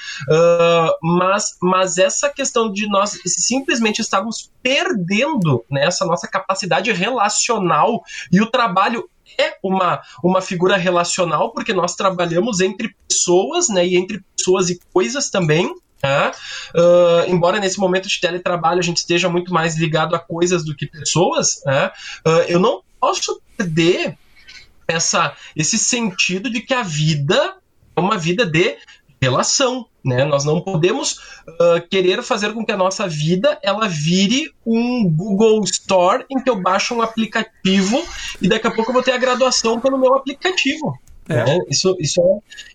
[1.02, 8.02] mas, mas essa questão de nós simplesmente estarmos perdendo né, nossa capacidade relacional.
[8.30, 9.08] E o trabalho
[9.38, 14.78] é uma, uma figura relacional porque nós trabalhamos entre pessoas né, e entre pessoas e
[14.92, 15.66] coisas também.
[15.66, 20.76] Uh, embora nesse momento de teletrabalho a gente esteja muito mais ligado a coisas do
[20.76, 24.16] que pessoas, uh, eu não posso perder
[24.86, 27.56] essa, esse sentido de que a vida
[27.96, 28.76] é uma vida de
[29.20, 30.24] relação, né?
[30.24, 35.62] Nós não podemos uh, querer fazer com que a nossa vida ela vire um Google
[35.64, 38.02] Store em que eu baixo um aplicativo
[38.40, 40.98] e daqui a pouco eu vou ter a graduação pelo meu aplicativo.
[41.28, 41.44] É.
[41.44, 41.58] Né?
[41.68, 42.20] Isso, isso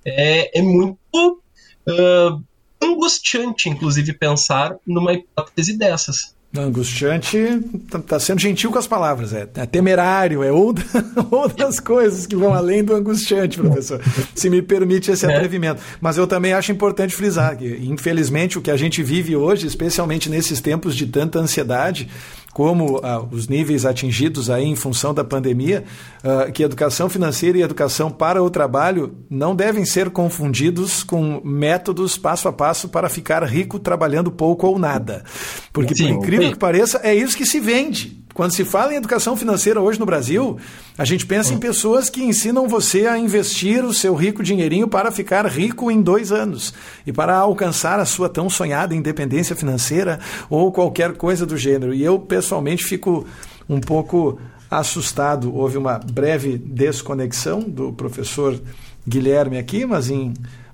[0.05, 1.41] é, é, é muito
[1.89, 2.43] uh,
[2.81, 6.35] angustiante, outras pensar numa hipótese dessas.
[6.55, 7.37] Angustiante
[7.83, 10.85] está tá sendo gentil com as palavras, é, é temerário, é outra,
[11.31, 13.99] outras coisas que vão além do angustiante, professor,
[14.35, 15.33] se me permite esse é.
[15.33, 15.81] atrevimento.
[15.99, 20.29] Mas eu também acho importante frisar que, infelizmente, o que a gente vive hoje, especialmente
[20.29, 22.07] nesses tempos de tanta ansiedade,
[22.53, 25.83] como ah, os níveis atingidos aí em função da pandemia,
[26.23, 32.17] ah, que educação financeira e educação para o trabalho não devem ser confundidos com métodos
[32.17, 35.23] passo a passo para ficar rico trabalhando pouco ou nada.
[35.71, 38.22] Porque, Sim, por incrível que pareça, é isso que se vende.
[38.33, 40.57] Quando se fala em educação financeira hoje no Brasil,
[40.97, 45.11] a gente pensa em pessoas que ensinam você a investir o seu rico dinheirinho para
[45.11, 46.73] ficar rico em dois anos
[47.05, 50.19] e para alcançar a sua tão sonhada independência financeira
[50.49, 51.93] ou qualquer coisa do gênero.
[51.93, 53.25] E eu, pessoalmente, fico
[53.69, 55.55] um pouco assustado.
[55.55, 58.59] Houve uma breve desconexão do professor
[59.07, 60.33] Guilherme aqui, mas em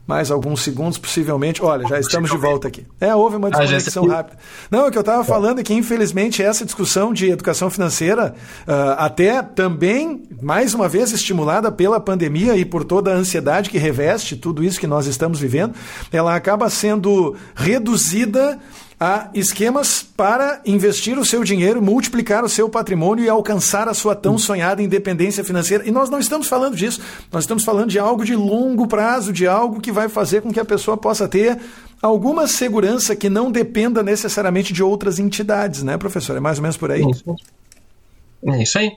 [0.10, 1.64] mais alguns segundos, possivelmente.
[1.64, 2.84] Olha, já estamos de volta aqui.
[3.00, 4.40] É, houve uma ah, desconexão rápida.
[4.72, 8.34] Não, o que eu estava falando é que, infelizmente, essa discussão de educação financeira,
[8.68, 13.78] uh, até também, mais uma vez, estimulada pela pandemia e por toda a ansiedade que
[13.78, 15.76] reveste tudo isso que nós estamos vivendo,
[16.12, 18.58] ela acaba sendo reduzida
[19.00, 24.14] a esquemas para investir o seu dinheiro, multiplicar o seu patrimônio e alcançar a sua
[24.14, 25.88] tão sonhada independência financeira.
[25.88, 27.00] E nós não estamos falando disso,
[27.32, 30.60] nós estamos falando de algo de longo prazo, de algo que vai fazer com que
[30.60, 31.58] a pessoa possa ter
[32.02, 36.36] alguma segurança que não dependa necessariamente de outras entidades, né, professor?
[36.36, 37.02] É mais ou menos por aí.
[37.02, 37.36] Isso.
[38.46, 38.92] É isso aí.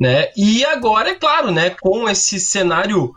[0.00, 0.28] Né?
[0.34, 3.14] E agora, é claro, né, com esse cenário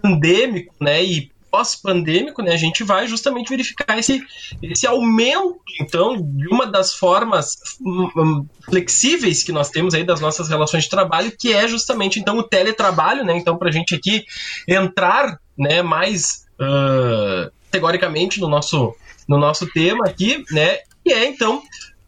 [0.00, 4.24] pandêmico né, e pós-pandêmico, né, a gente vai justamente verificar esse,
[4.62, 10.18] esse aumento, então, de uma das formas hum, hum, flexíveis que nós temos aí das
[10.18, 13.94] nossas relações de trabalho, que é justamente, então, o teletrabalho, né, então, para a gente
[13.94, 14.24] aqui
[14.66, 18.94] entrar, né, mais uh, categoricamente no nosso,
[19.28, 21.62] no nosso tema aqui, né, que é, então,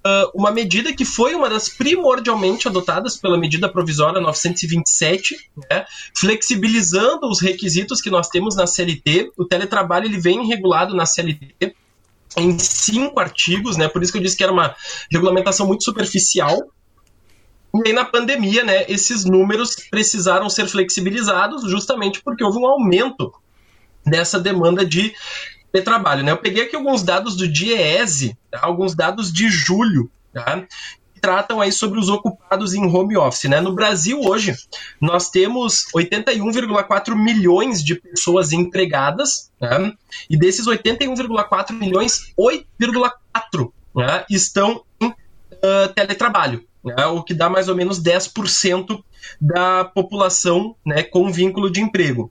[0.06, 5.86] uh, uma medida que foi uma das primordialmente adotadas pela medida provisória 927, né,
[6.16, 9.32] flexibilizando os requisitos que nós temos na CLT.
[9.36, 11.74] O teletrabalho ele vem regulado na CLT
[12.36, 13.88] em cinco artigos, né?
[13.88, 14.74] Por isso que eu disse que era uma
[15.10, 16.56] regulamentação muito superficial.
[17.74, 23.32] E aí, na pandemia, né, esses números precisaram ser flexibilizados justamente porque houve um aumento
[24.06, 25.14] dessa demanda de
[25.74, 26.22] de trabalho.
[26.22, 26.30] Né?
[26.30, 28.60] Eu peguei aqui alguns dados do DIEESE, tá?
[28.62, 30.64] alguns dados de julho, tá?
[31.12, 33.50] que tratam aí sobre os ocupados em home office.
[33.50, 33.60] Né?
[33.60, 34.54] No Brasil, hoje,
[35.00, 39.92] nós temos 81,4 milhões de pessoas empregadas, tá?
[40.30, 46.64] e desses 81,4 milhões, 8,4 né, estão em uh, teletrabalho.
[46.84, 49.02] Né, o que dá mais ou menos 10%
[49.40, 52.30] da população né, com vínculo de emprego.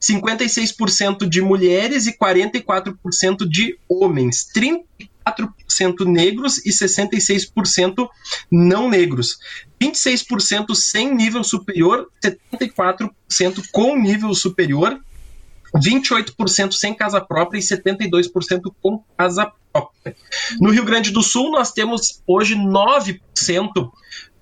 [0.00, 4.46] 56% de mulheres e 44% de homens.
[4.54, 8.08] 34% negros e 66%
[8.50, 9.38] não negros.
[9.80, 13.10] 26% sem nível superior, 74%
[13.72, 15.00] com nível superior,
[15.74, 20.16] 28% sem casa própria e 72% com casa própria.
[20.60, 23.20] No Rio Grande do Sul, nós temos hoje 9%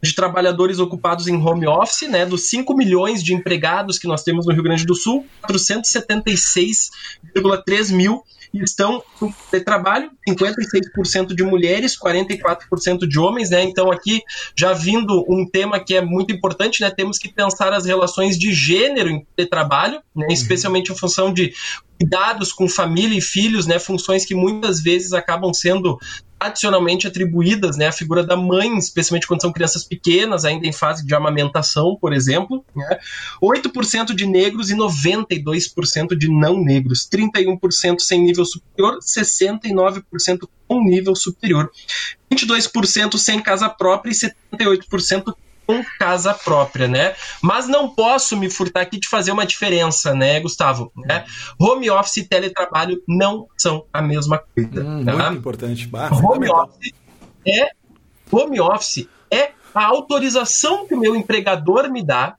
[0.02, 4.46] de trabalhadores ocupados em home office, né, dos 5 milhões de empregados que nós temos
[4.46, 8.22] no Rio Grande do Sul, 476,3 mil
[8.54, 9.32] estão no
[9.64, 13.62] trabalho, 56% de mulheres, 44% de homens, né?
[13.62, 14.22] Então aqui
[14.56, 16.90] já vindo um tema que é muito importante, né?
[16.90, 20.26] Temos que pensar as relações de gênero em trabalho, né?
[20.26, 20.32] Uhum.
[20.32, 21.52] especialmente em função de
[21.98, 23.78] cuidados com família e filhos, né?
[23.78, 25.98] Funções que muitas vezes acabam sendo
[26.38, 31.04] tradicionalmente atribuídas né, à figura da mãe, especialmente quando são crianças pequenas, ainda em fase
[31.04, 32.64] de amamentação, por exemplo.
[32.74, 32.98] Né?
[33.42, 37.08] 8% de negros e 92% de não negros.
[37.10, 41.70] 31% sem nível superior, 69% com nível superior.
[42.32, 45.34] 22% sem casa própria e 78%
[45.68, 47.14] com casa própria, né?
[47.42, 50.90] Mas não posso me furtar aqui de fazer uma diferença, né, Gustavo?
[50.96, 51.26] Né?
[51.60, 54.82] Home office e teletrabalho não são a mesma coisa.
[54.82, 55.12] Hum, tá?
[55.12, 55.86] Muito importante.
[55.86, 56.94] Bah, home office
[57.46, 57.70] é
[58.32, 62.36] home office é a autorização que o meu empregador me dá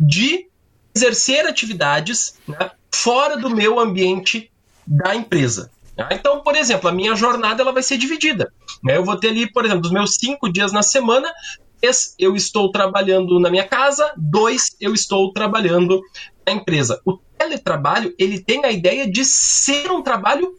[0.00, 0.46] de
[0.94, 4.50] exercer atividades né, fora do meu ambiente
[4.86, 5.70] da empresa.
[5.94, 6.08] Tá?
[6.12, 8.50] Então, por exemplo, a minha jornada ela vai ser dividida.
[8.82, 8.96] Né?
[8.96, 11.30] Eu vou ter ali, por exemplo, dos meus cinco dias na semana,
[11.82, 14.12] Três, eu estou trabalhando na minha casa.
[14.16, 16.00] Dois, eu estou trabalhando
[16.46, 17.00] na empresa.
[17.04, 20.54] O teletrabalho, ele tem a ideia de ser um trabalho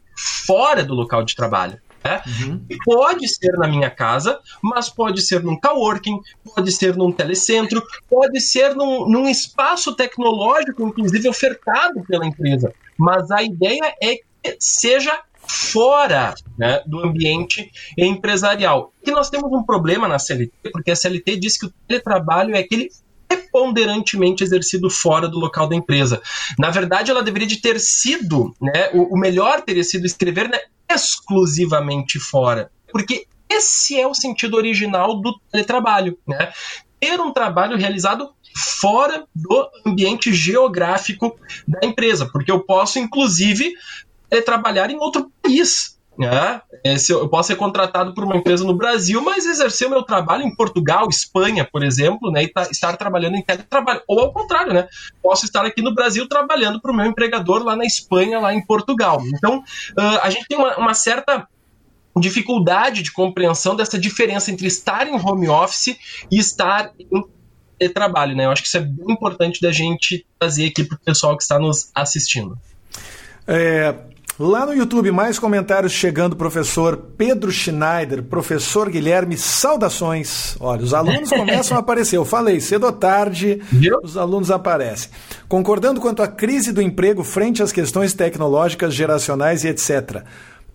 [0.45, 1.79] fora do local de trabalho.
[2.03, 2.21] Né?
[2.27, 2.65] Uhum.
[2.83, 6.19] Pode ser na minha casa, mas pode ser num coworking,
[6.53, 12.73] pode ser num telecentro, pode ser num, num espaço tecnológico, inclusive ofertado pela empresa.
[12.97, 15.17] Mas a ideia é que seja
[15.47, 18.93] fora né, do ambiente empresarial.
[19.05, 22.59] E nós temos um problema na CLT, porque a CLT diz que o teletrabalho é
[22.59, 22.89] aquele
[23.27, 26.21] preponderantemente exercido fora do local da empresa.
[26.57, 30.59] Na verdade, ela deveria de ter sido, né, o, o melhor teria sido escrever né,
[30.91, 36.51] exclusivamente fora, porque esse é o sentido original do teletrabalho, né?
[36.99, 41.37] Ter um trabalho realizado fora do ambiente geográfico
[41.67, 43.73] da empresa, porque eu posso, inclusive,
[44.37, 45.93] é trabalhar em outro país.
[46.17, 46.61] Né?
[46.83, 49.89] É, se eu, eu, posso ser contratado por uma empresa no Brasil, mas exercer o
[49.89, 54.01] meu trabalho em Portugal, Espanha, por exemplo, né, e tá, estar trabalhando em teletrabalho.
[54.07, 54.87] Ou ao contrário, né?
[55.23, 58.63] Posso estar aqui no Brasil trabalhando para o meu empregador lá na Espanha, lá em
[58.63, 59.23] Portugal.
[59.25, 61.47] Então, uh, a gente tem uma, uma certa
[62.15, 65.97] dificuldade de compreensão dessa diferença entre estar em home office
[66.29, 66.91] e estar
[67.79, 68.45] em trabalho, né?
[68.45, 71.43] Eu acho que isso é bem importante da gente trazer aqui para o pessoal que
[71.43, 72.57] está nos assistindo.
[73.47, 73.95] É,
[74.39, 80.57] Lá no YouTube, mais comentários chegando, professor Pedro Schneider, professor Guilherme, saudações.
[80.59, 82.17] Olha, os alunos começam a aparecer.
[82.17, 83.61] Eu falei, cedo ou tarde,
[84.01, 85.11] os alunos aparecem.
[85.47, 90.23] Concordando quanto à crise do emprego frente às questões tecnológicas, geracionais e etc.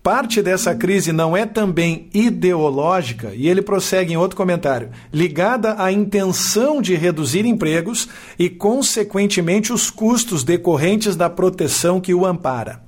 [0.04, 5.90] Parte dessa crise não é também ideológica, e ele prossegue em outro comentário, ligada à
[5.90, 12.87] intenção de reduzir empregos e, consequentemente, os custos decorrentes da proteção que o ampara.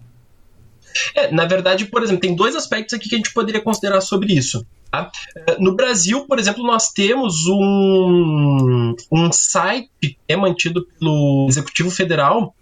[1.15, 4.33] É, na verdade, por exemplo, tem dois aspectos aqui que a gente poderia considerar sobre
[4.33, 4.65] isso.
[4.91, 5.11] Tá?
[5.47, 11.91] É, no Brasil, por exemplo, nós temos um, um site que é mantido pelo Executivo
[11.91, 12.55] Federal,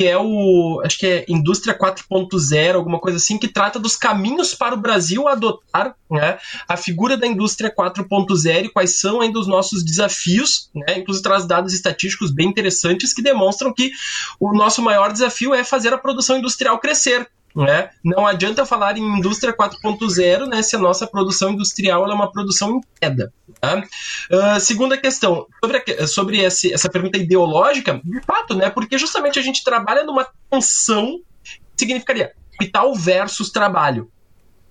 [0.00, 4.54] que é o, acho que é Indústria 4.0, alguma coisa assim, que trata dos caminhos
[4.54, 9.46] para o Brasil adotar né, a figura da indústria 4.0 e quais são ainda os
[9.46, 13.92] nossos desafios, né, inclusive traz dados estatísticos bem interessantes que demonstram que
[14.40, 17.28] o nosso maior desafio é fazer a produção industrial crescer.
[17.54, 17.90] Né?
[18.04, 22.76] Não adianta falar em indústria 4.0 né, se a nossa produção industrial é uma produção
[22.76, 23.32] em queda.
[23.60, 23.82] Tá?
[24.30, 29.38] Uh, segunda questão, sobre, a, sobre esse, essa pergunta ideológica, de fato, né, porque justamente
[29.38, 34.10] a gente trabalha numa tensão que significaria capital versus trabalho.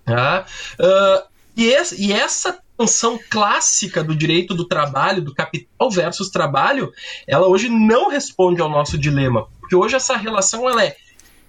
[0.06, 0.46] Tá?
[0.80, 1.28] Uh,
[1.58, 6.94] e, esse, e essa tensão clássica do direito do trabalho, do capital versus trabalho,
[7.28, 10.96] ela hoje não responde ao nosso dilema, porque hoje essa relação ela é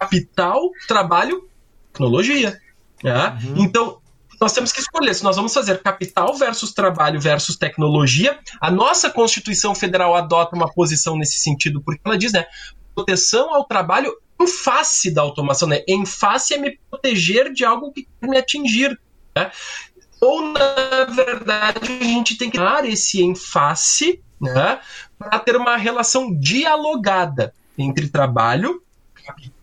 [0.01, 1.49] capital, trabalho,
[1.93, 2.59] tecnologia.
[3.05, 3.39] Né?
[3.45, 3.65] Uhum.
[3.65, 4.01] Então,
[4.41, 8.39] nós temos que escolher se nós vamos fazer capital versus trabalho versus tecnologia.
[8.61, 12.47] A nossa Constituição Federal adota uma posição nesse sentido, porque ela diz, né,
[12.95, 15.83] proteção ao trabalho em face da automação, né?
[15.87, 18.99] Em face é me proteger de algo que me atingir,
[19.37, 19.51] né?
[20.19, 24.81] Ou, na verdade, a gente tem que dar esse em face, né,
[25.19, 28.83] para ter uma relação dialogada entre trabalho,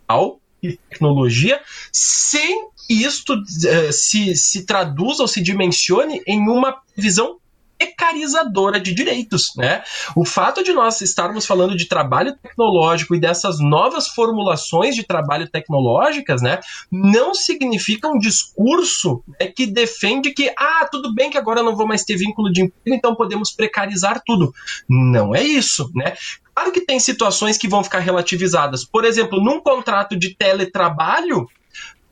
[0.08, 1.60] digital e tecnologia,
[1.92, 7.36] sem isto uh, se, se traduza ou se dimensione em uma visão
[7.78, 9.84] precarizadora de direitos, né?
[10.16, 15.48] O fato de nós estarmos falando de trabalho tecnológico e dessas novas formulações de trabalho
[15.48, 16.58] tecnológicas, né,
[16.90, 21.86] não significa um discurso né, que defende que ah, tudo bem que agora não vou
[21.86, 24.52] mais ter vínculo de emprego, então podemos precarizar tudo.
[24.88, 26.14] Não é isso, né?
[26.58, 28.84] Claro que tem situações que vão ficar relativizadas.
[28.84, 31.46] Por exemplo, num contrato de teletrabalho,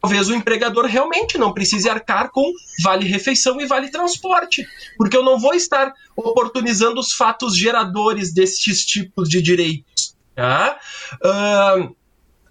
[0.00, 4.64] talvez o empregador realmente não precise arcar com vale refeição e vale transporte,
[4.96, 10.14] porque eu não vou estar oportunizando os fatos geradores destes tipos de direitos.
[10.36, 10.78] Tá?
[11.14, 11.96] Uh,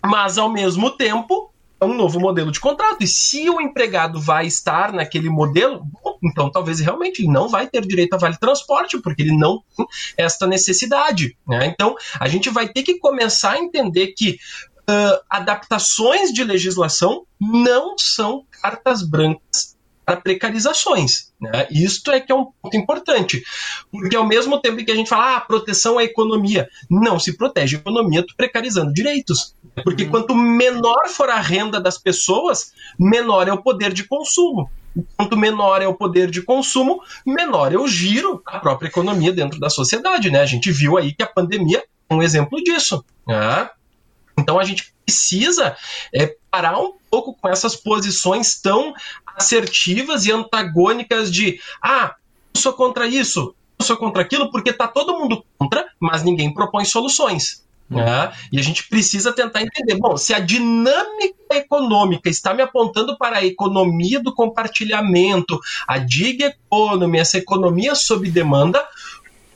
[0.05, 1.49] mas, ao mesmo tempo,
[1.81, 3.03] um novo modelo de contrato.
[3.03, 7.67] E se o empregado vai estar naquele modelo, bom, então talvez realmente ele não vai
[7.67, 9.85] ter direito a vale transporte, porque ele não tem
[10.17, 11.37] esta necessidade.
[11.47, 11.67] Né?
[11.67, 14.37] Então, a gente vai ter que começar a entender que
[14.89, 19.74] uh, adaptações de legislação não são cartas brancas
[20.05, 21.31] para precarizações.
[21.41, 21.67] Né?
[21.71, 23.43] Isto é que é um ponto importante.
[23.91, 27.77] Porque ao mesmo tempo que a gente fala, ah, proteção à economia, não se protege
[27.77, 29.55] a economia tu precarizando direitos.
[29.83, 30.11] Porque uhum.
[30.11, 34.69] quanto menor for a renda das pessoas, menor é o poder de consumo.
[35.17, 39.59] Quanto menor é o poder de consumo, menor é o giro da própria economia dentro
[39.59, 40.29] da sociedade.
[40.29, 40.39] Né?
[40.39, 43.03] A gente viu aí que a pandemia é um exemplo disso.
[43.27, 43.69] Né?
[44.37, 45.75] Então a gente precisa
[46.13, 48.93] é, parar um pouco com essas posições tão
[49.35, 52.15] assertivas e antagônicas de ah,
[52.53, 56.53] eu sou contra isso, eu sou contra aquilo, porque está todo mundo contra, mas ninguém
[56.53, 57.65] propõe soluções.
[57.89, 58.33] Né?
[58.51, 59.95] E a gente precisa tentar entender.
[59.95, 66.43] Bom, se a dinâmica econômica está me apontando para a economia do compartilhamento, a gig
[66.43, 68.83] economy, essa economia sob demanda,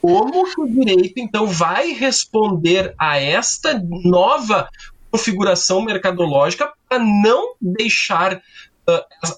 [0.01, 4.69] como que o direito então vai responder a esta nova
[5.11, 8.39] configuração mercadológica para não deixar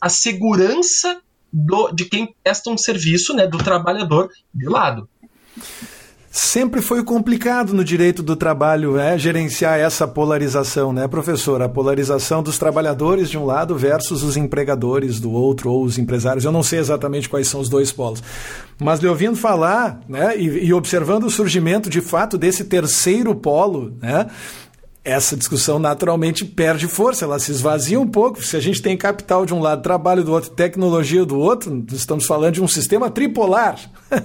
[0.01, 1.19] a, segurança
[1.51, 5.07] do, de quem presta um serviço, né, do trabalhador, de lado.
[6.33, 11.61] Sempre foi complicado no direito do trabalho né, gerenciar essa polarização, né, professor?
[11.61, 16.45] A polarização dos trabalhadores de um lado versus os empregadores do outro, ou os empresários.
[16.45, 18.23] Eu não sei exatamente quais são os dois polos.
[18.79, 23.97] Mas lhe ouvindo falar né, e, e observando o surgimento de fato desse terceiro polo,
[24.01, 24.27] né,
[25.03, 28.43] essa discussão naturalmente perde força, ela se esvazia um pouco.
[28.43, 32.25] Se a gente tem capital de um lado, trabalho do outro, tecnologia do outro, estamos
[32.25, 33.79] falando de um sistema tripolar.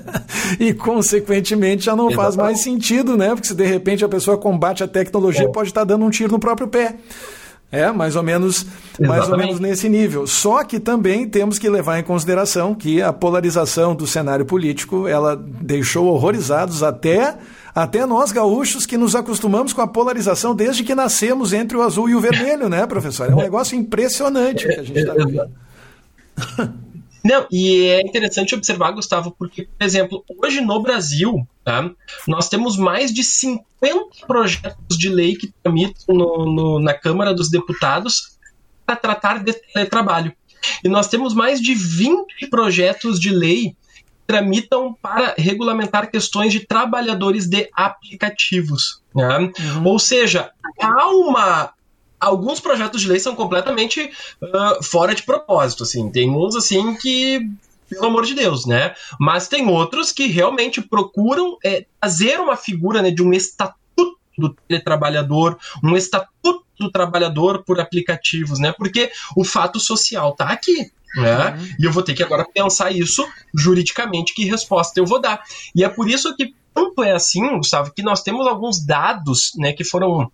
[0.61, 3.31] e, consequentemente, já não faz mais sentido, né?
[3.31, 5.49] Porque se de repente a pessoa combate a tecnologia, é.
[5.49, 6.97] pode estar dando um tiro no próprio pé.
[7.73, 8.65] É, mais ou menos,
[9.01, 10.27] mais ou menos nesse nível.
[10.27, 15.35] Só que também temos que levar em consideração que a polarização do cenário político, ela
[15.37, 17.37] deixou horrorizados até
[17.77, 22.09] até nós gaúchos que nos acostumamos com a polarização desde que nascemos entre o azul
[22.09, 23.31] e o vermelho, né, professor?
[23.31, 25.51] É um negócio impressionante que a gente está vendo.
[27.23, 31.91] Não, e é interessante observar, Gustavo, porque, por exemplo, hoje no Brasil, tá,
[32.27, 37.51] nós temos mais de 50 projetos de lei que tramitam no, no, na Câmara dos
[37.51, 38.39] Deputados
[38.87, 40.33] para tratar de teletrabalho.
[40.83, 43.77] E nós temos mais de 20 projetos de lei
[44.27, 49.01] tramitam para regulamentar questões de trabalhadores de aplicativos.
[49.15, 49.39] Né?
[49.39, 49.87] Uhum.
[49.87, 50.51] Ou seja,
[50.81, 51.73] há uma
[52.19, 54.11] alguns projetos de lei são completamente
[54.43, 56.11] uh, fora de propósito, assim.
[56.11, 57.49] Tem uns assim que
[57.89, 58.95] pelo amor de Deus, né?
[59.19, 63.77] Mas tem outros que realmente procuram é, fazer uma figura né, de um estatuto
[64.37, 68.73] do teletrabalhador, um estatuto do trabalhador por aplicativos, né?
[68.77, 70.91] Porque o fato social tá aqui.
[71.15, 71.51] Né?
[71.51, 71.69] Uhum.
[71.81, 75.43] E eu vou ter que agora pensar isso juridicamente, que resposta eu vou dar.
[75.75, 79.73] E é por isso que tanto é assim, Gustavo, que nós temos alguns dados né,
[79.73, 80.31] que foram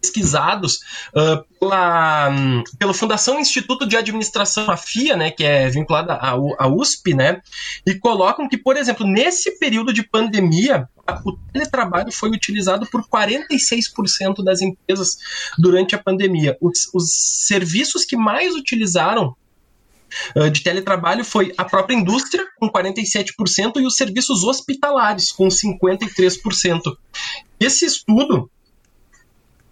[0.00, 0.80] pesquisados
[1.14, 6.30] uh, pela, um, pela Fundação Instituto de Administração, a FIA, né, que é vinculada à,
[6.30, 7.40] à USP, né,
[7.86, 10.88] e colocam que, por exemplo, nesse período de pandemia,
[11.24, 15.18] o teletrabalho foi utilizado por 46% das empresas
[15.58, 16.56] durante a pandemia.
[16.60, 17.10] Os, os
[17.46, 19.36] serviços que mais utilizaram
[20.52, 26.96] de teletrabalho foi a própria indústria, com 47%, e os serviços hospitalares, com 53%.
[27.60, 28.50] Esse estudo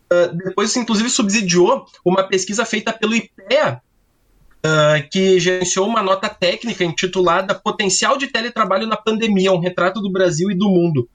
[0.06, 3.80] Uh, depois, inclusive, subsidiou uma pesquisa feita pelo IPEA,
[4.64, 10.10] uh, que gerenciou uma nota técnica intitulada Potencial de Teletrabalho na Pandemia, um retrato do
[10.10, 11.08] Brasil e do mundo.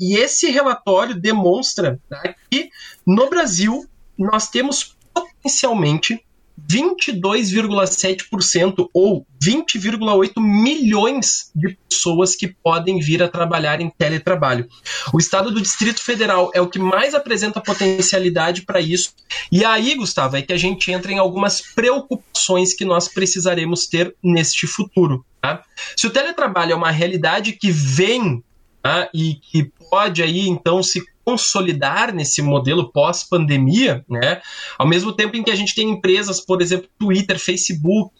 [0.00, 2.70] E esse relatório demonstra tá, que,
[3.06, 3.86] no Brasil,
[4.18, 6.20] nós temos potencialmente
[6.68, 14.68] 22,7% ou 20,8 milhões de pessoas que podem vir a trabalhar em teletrabalho.
[15.12, 19.12] O estado do Distrito Federal é o que mais apresenta potencialidade para isso.
[19.50, 24.14] E aí, Gustavo, é que a gente entra em algumas preocupações que nós precisaremos ter
[24.22, 25.24] neste futuro.
[25.40, 25.62] Tá?
[25.96, 28.44] Se o teletrabalho é uma realidade que vem
[28.82, 29.08] tá?
[29.14, 34.40] e que pode aí então se consolidar nesse modelo pós-pandemia, né?
[34.76, 38.12] Ao mesmo tempo em que a gente tem empresas, por exemplo, Twitter, Facebook,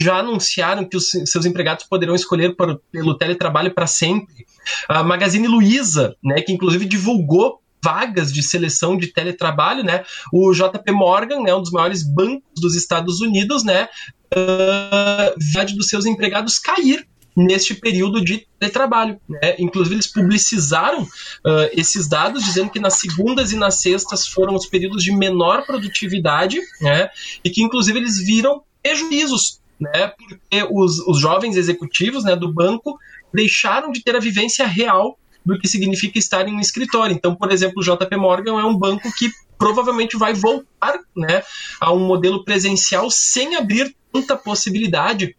[0.00, 4.46] já anunciaram que os seus empregados poderão escolher por, pelo teletrabalho para sempre.
[4.88, 10.02] A Magazine Luiza, né, que inclusive divulgou vagas de seleção de teletrabalho, né?
[10.32, 13.86] O JP Morgan, né, um dos maiores bancos dos Estados Unidos, né,
[14.34, 17.06] uh, dos seus empregados cair
[17.36, 19.20] neste período de trabalho.
[19.28, 19.56] Né?
[19.58, 24.66] Inclusive, eles publicizaram uh, esses dados, dizendo que nas segundas e nas sextas foram os
[24.66, 27.10] períodos de menor produtividade, né?
[27.44, 30.08] e que, inclusive, eles viram prejuízos, né?
[30.08, 32.98] porque os, os jovens executivos né, do banco
[33.34, 37.14] deixaram de ter a vivência real do que significa estar em um escritório.
[37.14, 41.42] Então, por exemplo, o JP Morgan é um banco que provavelmente vai voltar né,
[41.80, 45.36] a um modelo presencial sem abrir tanta possibilidade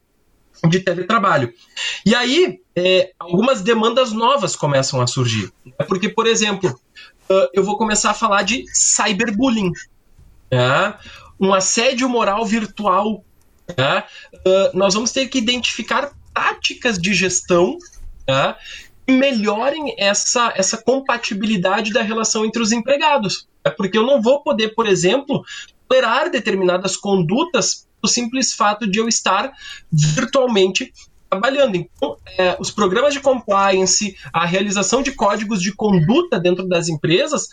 [0.69, 1.53] de teletrabalho.
[2.05, 5.51] E aí, é, algumas demandas novas começam a surgir.
[5.87, 6.79] Porque, por exemplo,
[7.53, 9.71] eu vou começar a falar de cyberbullying,
[10.51, 10.93] né?
[11.39, 13.23] um assédio moral virtual.
[13.77, 14.03] Né?
[14.73, 17.77] Nós vamos ter que identificar táticas de gestão
[18.27, 18.55] né?
[19.05, 23.47] que melhorem essa, essa compatibilidade da relação entre os empregados.
[23.63, 25.43] É porque eu não vou poder, por exemplo,
[25.87, 29.51] tolerar determinadas condutas o simples fato de eu estar
[29.91, 30.91] virtualmente
[31.29, 31.75] trabalhando.
[31.75, 37.47] Então, é, os programas de compliance, a realização de códigos de conduta dentro das empresas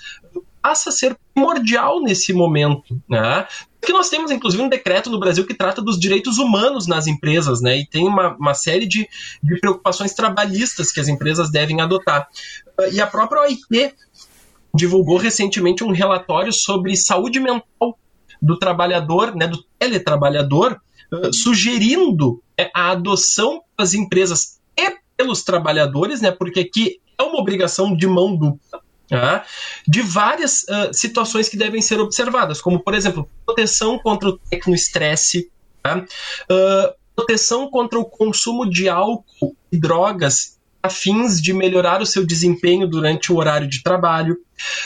[0.62, 3.46] passa a ser primordial nesse momento, né?
[3.78, 7.61] Porque nós temos, inclusive, um decreto no Brasil que trata dos direitos humanos nas empresas,
[7.61, 7.76] né?
[7.76, 9.07] E tem uma, uma série de,
[9.42, 12.26] de preocupações trabalhistas que as empresas devem adotar.
[12.90, 13.94] E a própria OIT
[14.74, 17.98] divulgou recentemente um relatório sobre saúde mental
[18.45, 20.80] do trabalhador, né, do teletrabalhador,
[21.12, 27.40] uh, sugerindo é, a adoção das empresas e pelos trabalhadores, né, porque aqui é uma
[27.40, 29.45] obrigação de mão dupla, tá,
[29.86, 35.51] de várias uh, situações que devem ser observadas, como, por exemplo, proteção contra o tecnoestresse,
[35.82, 40.53] tá, uh, proteção contra o consumo de álcool e drogas
[40.85, 44.37] a fins de melhorar o seu desempenho durante o horário de trabalho,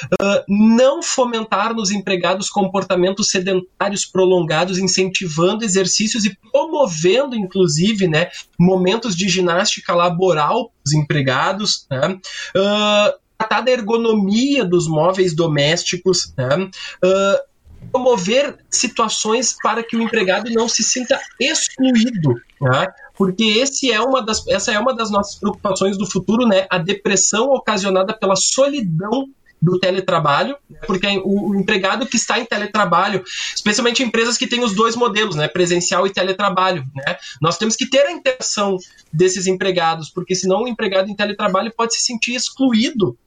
[0.05, 9.16] uh, não fomentar nos empregados comportamentos sedentários prolongados, incentivando exercícios e promovendo, inclusive, né, momentos
[9.16, 12.16] de ginástica laboral para os empregados, né,
[12.57, 16.70] uh, tratar da ergonomia dos móveis domésticos, né,
[17.05, 17.49] uh,
[17.90, 22.86] promover situações para que o empregado não se sinta excluído, né?
[23.18, 26.68] Porque esse é uma das, essa é uma das nossas preocupações do futuro, né?
[26.70, 29.28] A depressão ocasionada pela solidão
[29.60, 30.78] do teletrabalho, né?
[30.86, 35.48] porque o, empregado que está em teletrabalho, especialmente empresas que têm os dois modelos, né,
[35.48, 38.76] presencial e teletrabalho, né, nós temos que ter a interação
[39.12, 43.18] desses empregados, porque senão o empregado em teletrabalho pode se sentir excluído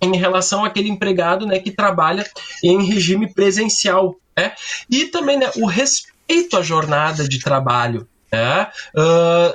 [0.00, 2.24] em relação àquele empregado, né, que trabalha
[2.62, 4.52] em regime presencial, né,
[4.88, 8.70] e também, né, o respeito à jornada de trabalho, é,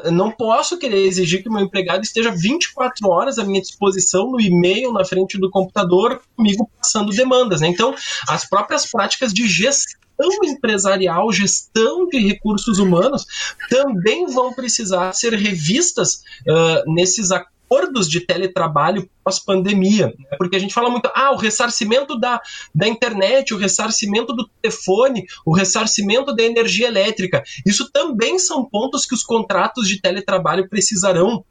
[0.08, 4.32] uh, não posso querer exigir que o meu empregado esteja 24 horas à minha disposição
[4.32, 7.62] no e-mail, na frente do computador, comigo passando demandas.
[7.62, 7.68] Né?
[7.68, 7.94] Então,
[8.28, 10.00] as próprias práticas de gestão
[10.44, 13.26] empresarial, gestão de recursos humanos,
[13.70, 20.08] também vão precisar ser revistas uh, nesses acordos acordos de teletrabalho pós-pandemia.
[20.08, 20.38] Né?
[20.38, 22.42] Porque a gente fala muito, ah, o ressarcimento da,
[22.74, 27.44] da internet, o ressarcimento do telefone, o ressarcimento da energia elétrica.
[27.66, 31.46] Isso também são pontos que os contratos de teletrabalho precisarão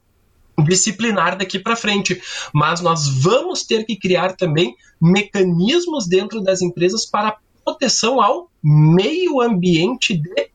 [0.67, 2.21] disciplinar daqui para frente.
[2.53, 9.39] Mas nós vamos ter que criar também mecanismos dentro das empresas para proteção ao meio
[9.39, 10.49] ambiente de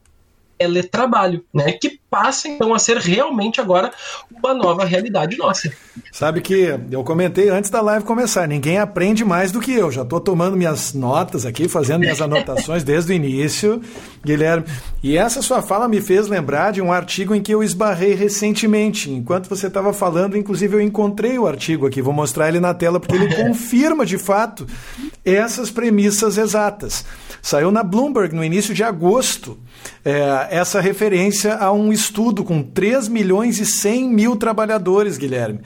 [0.65, 1.73] teletrabalho, né?
[1.73, 3.93] Que passa então a ser realmente agora
[4.31, 5.71] uma nova realidade nossa.
[6.12, 9.91] Sabe que eu comentei antes da live começar, ninguém aprende mais do que eu.
[9.91, 13.83] Já estou tomando minhas notas aqui, fazendo minhas anotações desde o início,
[14.25, 14.65] Guilherme.
[15.03, 19.11] E essa sua fala me fez lembrar de um artigo em que eu esbarrei recentemente.
[19.11, 22.99] Enquanto você estava falando, inclusive eu encontrei o artigo aqui, vou mostrar ele na tela
[22.99, 24.67] porque ele confirma de fato
[25.25, 27.05] essas premissas exatas.
[27.41, 29.59] Saiu na Bloomberg no início de agosto
[30.05, 35.61] é, essa referência a um estudo com 3 milhões e 100 mil trabalhadores, Guilherme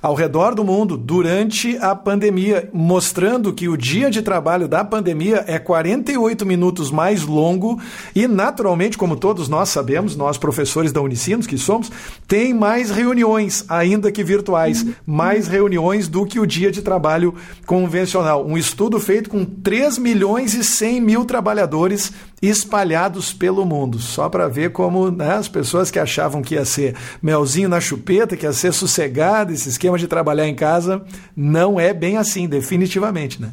[0.00, 5.44] ao redor do mundo durante a pandemia, mostrando que o dia de trabalho da pandemia
[5.46, 7.80] é 48 minutos mais longo
[8.14, 11.90] e, naturalmente, como todos nós sabemos, nós professores da Unicinos que somos,
[12.26, 17.34] tem mais reuniões, ainda que virtuais, mais reuniões do que o dia de trabalho
[17.66, 18.46] convencional.
[18.46, 24.48] Um estudo feito com 3 milhões e 100 mil trabalhadores espalhados pelo mundo, só para
[24.48, 28.52] ver como né, as pessoas que achavam que ia ser melzinho na chupeta, que ia
[28.52, 33.52] ser sossegado, esse esquema de trabalhar em casa, não é bem assim, definitivamente, né?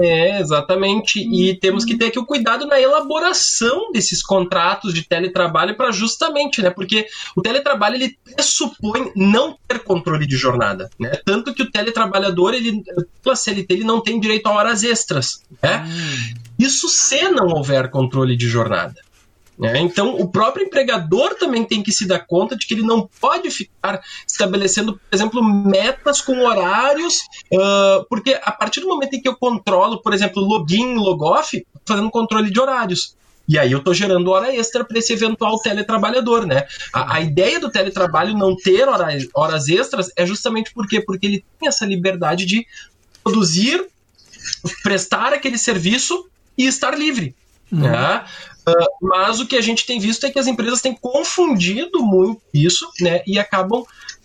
[0.00, 1.20] É, exatamente.
[1.20, 6.60] E temos que ter aqui o cuidado na elaboração desses contratos de teletrabalho para justamente,
[6.60, 6.70] né?
[6.70, 7.06] Porque
[7.36, 11.16] o teletrabalho ele pressupõe não ter controle de jornada, né?
[11.24, 12.82] Tanto que o teletrabalhador, ele,
[13.22, 15.86] pela CLT, ele não tem direito a horas extras, né?
[15.86, 16.34] Hum.
[16.58, 19.05] Isso se não houver controle de jornada.
[19.58, 19.78] Né?
[19.80, 23.50] Então, o próprio empregador também tem que se dar conta de que ele não pode
[23.50, 27.20] ficar estabelecendo, por exemplo, metas com horários,
[27.52, 32.10] uh, porque a partir do momento em que eu controlo, por exemplo, login, logoff, fazendo
[32.10, 33.16] controle de horários.
[33.48, 36.66] E aí eu estou gerando hora extra para esse eventual teletrabalhador, né?
[36.92, 41.00] A, a, ideia do teletrabalho não ter horas, horas extras é justamente por quê?
[41.00, 42.66] Porque ele tem essa liberdade de
[43.22, 43.86] produzir,
[44.82, 46.28] prestar aquele serviço
[46.58, 47.36] e estar livre.
[47.70, 47.80] Uhum.
[47.80, 48.24] Né?
[49.00, 52.88] Mas o que a gente tem visto é que as empresas têm confundido muito isso,
[53.00, 53.22] né?
[53.26, 53.84] E acabam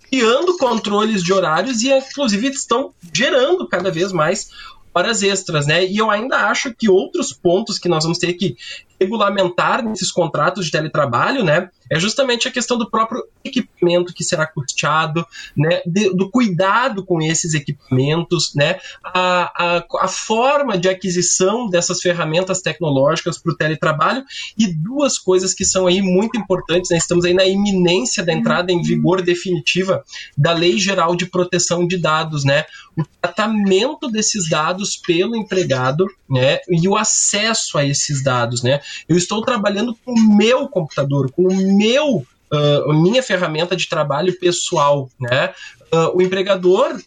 [0.09, 4.49] criando controles de horários e, inclusive, estão gerando cada vez mais
[4.93, 5.85] horas extras, né?
[5.85, 8.57] E eu ainda acho que outros pontos que nós vamos ter que
[9.01, 14.45] regulamentar nesses contratos de teletrabalho, né, é justamente a questão do próprio equipamento que será
[14.45, 15.25] custeado,
[15.57, 21.99] né, de, do cuidado com esses equipamentos, né, a, a, a forma de aquisição dessas
[21.99, 24.23] ferramentas tecnológicas para o teletrabalho
[24.55, 28.71] e duas coisas que são aí muito importantes, né, estamos aí na iminência da entrada
[28.71, 30.03] em vigor definitiva
[30.37, 36.59] da Lei Geral de Proteção de Dados, né, o tratamento desses dados pelo empregado, né,
[36.69, 41.43] e o acesso a esses dados, né, eu estou trabalhando com o meu computador, com
[41.43, 45.53] o meu uh, minha ferramenta de trabalho pessoal, né?
[45.93, 47.01] Uh, o empregador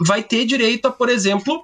[0.00, 1.62] vai ter direito a, por exemplo,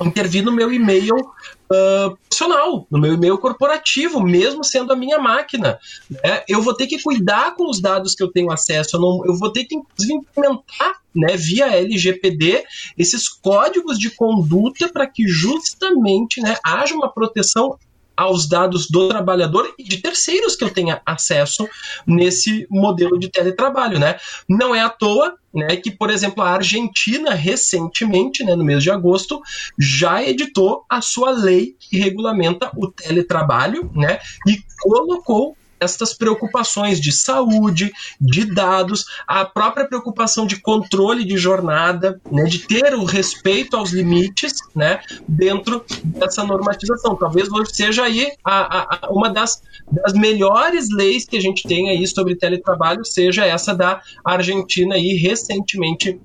[0.00, 5.78] intervir no meu e-mail uh, profissional, no meu e-mail corporativo, mesmo sendo a minha máquina.
[6.10, 6.44] Né?
[6.48, 9.36] Eu vou ter que cuidar com os dados que eu tenho acesso, eu, não, eu
[9.36, 12.62] vou ter que, inclusive, implementar né, via LGPD
[12.98, 17.78] esses códigos de conduta para que justamente né, haja uma proteção
[18.16, 21.68] aos dados do trabalhador e de terceiros que eu tenha acesso
[22.06, 24.18] nesse modelo de teletrabalho, né?
[24.48, 28.90] Não é à toa né, que, por exemplo, a Argentina recentemente, né, no mês de
[28.90, 29.40] agosto,
[29.78, 37.12] já editou a sua lei que regulamenta o teletrabalho, né, e colocou estas preocupações de
[37.12, 43.76] saúde, de dados, a própria preocupação de controle de jornada, né, de ter o respeito
[43.76, 47.16] aos limites né, dentro dessa normatização.
[47.16, 51.90] Talvez hoje seja aí a, a, uma das, das melhores leis que a gente tem
[51.90, 56.20] aí sobre teletrabalho, seja essa da Argentina aí recentemente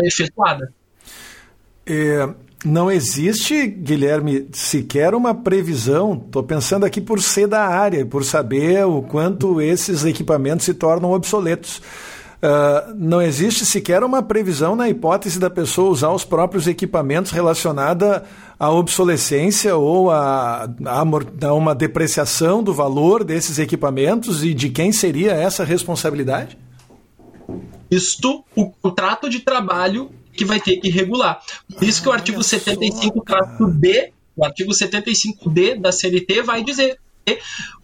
[0.00, 0.72] efetuada.
[1.86, 2.28] É,
[2.64, 6.20] não existe, Guilherme, sequer uma previsão.
[6.26, 11.12] Estou pensando aqui por ser da área, por saber o quanto esses equipamentos se tornam
[11.12, 11.80] obsoletos.
[12.40, 18.24] Uh, não existe sequer uma previsão na hipótese da pessoa usar os próprios equipamentos relacionada
[18.58, 24.92] à obsolescência ou a, a, a uma depreciação do valor desses equipamentos e de quem
[24.92, 26.56] seria essa responsabilidade?
[27.90, 31.42] Isto, o contrato de trabalho que vai ter que regular.
[31.74, 37.40] Por isso que o artigo 75-D, o artigo 75D da CLT vai dizer que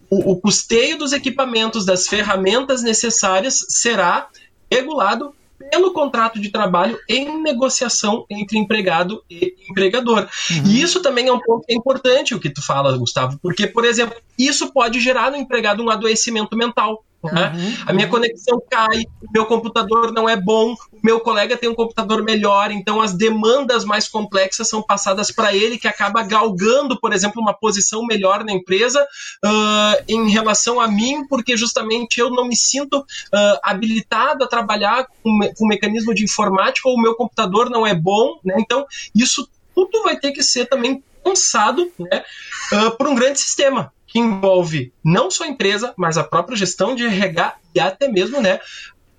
[0.09, 4.29] o, o custeio dos equipamentos, das ferramentas necessárias será
[4.71, 5.33] regulado
[5.69, 10.27] pelo contrato de trabalho em negociação entre empregado e empregador.
[10.51, 10.63] Uhum.
[10.65, 13.83] E isso também é um ponto é importante o que tu fala, Gustavo, porque, por
[13.85, 17.03] exemplo, isso pode gerar no empregado um adoecimento mental.
[17.31, 17.53] Né?
[17.55, 17.73] Uhum.
[17.87, 21.75] A minha conexão cai, o meu computador não é bom, o meu colega tem um
[21.75, 27.13] computador melhor, então as demandas mais complexas são passadas para ele, que acaba galgando, por
[27.13, 32.45] exemplo, uma posição melhor na empresa uh, em relação a mim, porque justamente eu não
[32.47, 37.69] me sinto uh, habilitado a trabalhar com, com mecanismo de informática ou o meu computador
[37.69, 38.39] não é bom.
[38.43, 38.55] Né?
[38.59, 42.23] Então, isso tudo vai ter que ser também pensado né,
[42.71, 46.95] uh, por um grande sistema que envolve não só a empresa, mas a própria gestão
[46.95, 48.61] de RH e até mesmo né,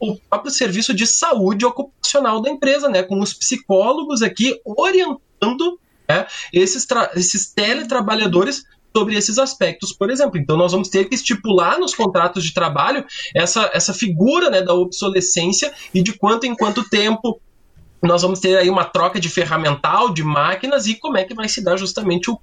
[0.01, 5.79] o próprio serviço de saúde ocupacional da empresa, né, com os psicólogos aqui orientando
[6.09, 8.65] né, esses, esses teletrabalhadores
[8.97, 10.39] sobre esses aspectos, por exemplo.
[10.39, 14.73] Então, nós vamos ter que estipular nos contratos de trabalho essa, essa figura né, da
[14.73, 17.39] obsolescência e de quanto em quanto tempo
[18.07, 21.49] nós vamos ter aí uma troca de ferramental, de máquinas, e como é que vai
[21.49, 22.39] se dar justamente o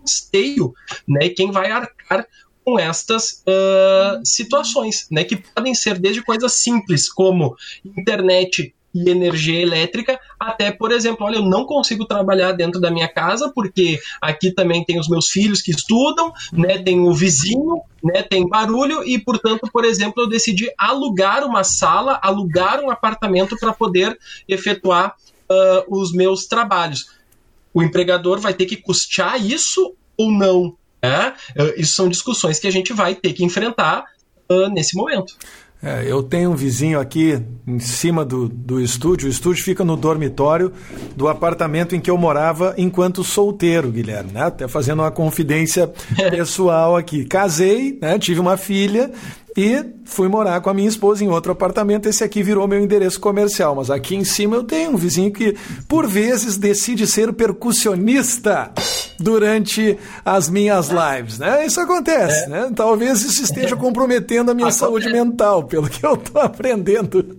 [0.00, 0.74] custeio,
[1.08, 1.28] né?
[1.28, 2.26] Quem vai arcar
[2.64, 5.24] com estas uh, situações, né?
[5.24, 7.54] Que podem ser desde coisas simples como
[7.84, 13.08] internet e energia elétrica, até, por exemplo, olha, eu não consigo trabalhar dentro da minha
[13.08, 18.22] casa, porque aqui também tem os meus filhos que estudam, né, tem o vizinho, né,
[18.22, 23.72] tem barulho, e, portanto, por exemplo, eu decidi alugar uma sala, alugar um apartamento para
[23.72, 24.16] poder
[24.48, 25.16] efetuar
[25.50, 27.10] uh, os meus trabalhos.
[27.72, 30.76] O empregador vai ter que custear isso ou não?
[31.02, 31.34] Né?
[31.58, 34.04] Uh, isso são discussões que a gente vai ter que enfrentar
[34.48, 35.34] uh, nesse momento.
[35.84, 39.28] É, eu tenho um vizinho aqui em cima do, do estúdio.
[39.28, 40.72] O estúdio fica no dormitório
[41.14, 44.32] do apartamento em que eu morava enquanto solteiro, Guilherme.
[44.32, 44.44] Né?
[44.44, 45.92] Até fazendo uma confidência
[46.30, 47.26] pessoal aqui.
[47.26, 48.18] Casei, né?
[48.18, 49.12] tive uma filha
[49.54, 52.08] e fui morar com a minha esposa em outro apartamento.
[52.08, 53.74] Esse aqui virou meu endereço comercial.
[53.74, 55.54] Mas aqui em cima eu tenho um vizinho que,
[55.86, 58.72] por vezes, decide ser percussionista
[59.18, 61.38] durante as minhas lives.
[61.38, 61.66] Né?
[61.66, 62.44] Isso acontece.
[62.44, 62.48] É.
[62.48, 62.72] Né?
[62.74, 64.78] Talvez isso esteja comprometendo a minha acontece.
[64.78, 67.38] saúde mental, pelo que eu estou aprendendo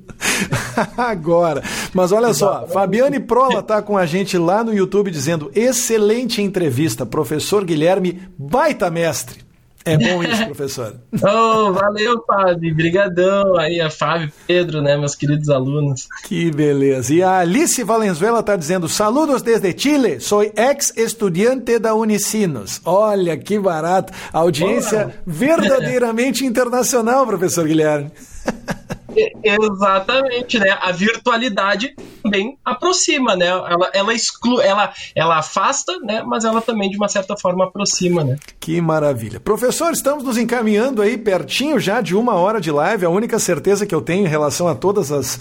[0.98, 1.64] agora.
[1.94, 7.06] Mas olha só, Fabiane Prola está com a gente lá no YouTube dizendo: excelente entrevista,
[7.06, 9.45] professor Guilherme, baita mestre.
[9.86, 10.96] É bom isso, professor.
[11.14, 12.74] oh, valeu, Fábio.
[12.76, 16.08] Brigadão aí, a Fábio, Pedro, né, meus queridos alunos.
[16.24, 17.14] Que beleza.
[17.14, 22.82] E a Alice Valenzuela está dizendo, saludos desde Chile, sou ex-estudiante da Unicinos.
[22.84, 24.12] Olha, que barato.
[24.34, 25.14] Audiência Olá.
[25.26, 28.12] verdadeiramente internacional, professor Guilherme.
[29.44, 30.78] Exatamente, né?
[30.82, 33.48] A virtualidade também aproxima, né?
[33.48, 36.24] Ela, ela exclui, ela, ela afasta, né?
[36.26, 38.36] Mas ela também, de uma certa forma, aproxima, né?
[38.60, 39.40] Que maravilha.
[39.40, 43.06] Professor, estamos nos encaminhando aí pertinho já de uma hora de live.
[43.06, 45.40] A única certeza que eu tenho em relação a todas as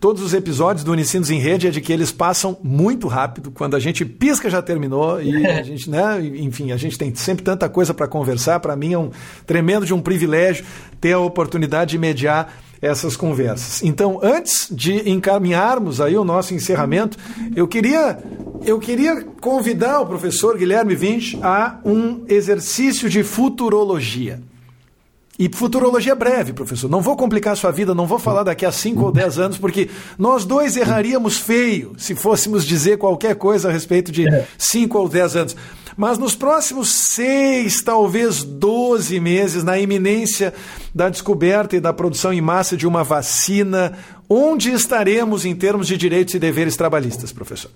[0.00, 3.50] todos os episódios do Unicinos em Rede é de que eles passam muito rápido.
[3.50, 5.20] Quando a gente pisca, já terminou.
[5.20, 6.20] E a gente, né?
[6.36, 8.60] Enfim, a gente tem sempre tanta coisa para conversar.
[8.60, 9.10] Para mim é um
[9.46, 10.64] tremendo de um privilégio
[11.00, 13.82] ter a oportunidade de mediar essas conversas.
[13.82, 17.16] Então, antes de encaminharmos aí o nosso encerramento,
[17.54, 18.18] eu queria
[18.64, 24.40] eu queria convidar o professor Guilherme Vinch a um exercício de futurologia.
[25.38, 26.88] E futurologia breve, professor.
[26.88, 29.58] Não vou complicar a sua vida, não vou falar daqui a 5 ou 10 anos,
[29.58, 34.24] porque nós dois erraríamos feio se fôssemos dizer qualquer coisa a respeito de
[34.56, 35.56] 5 ou 10 anos.
[35.96, 40.52] Mas nos próximos seis, talvez 12 meses, na iminência
[40.94, 45.96] da descoberta e da produção em massa de uma vacina, onde estaremos em termos de
[45.96, 47.70] direitos e deveres trabalhistas, professor?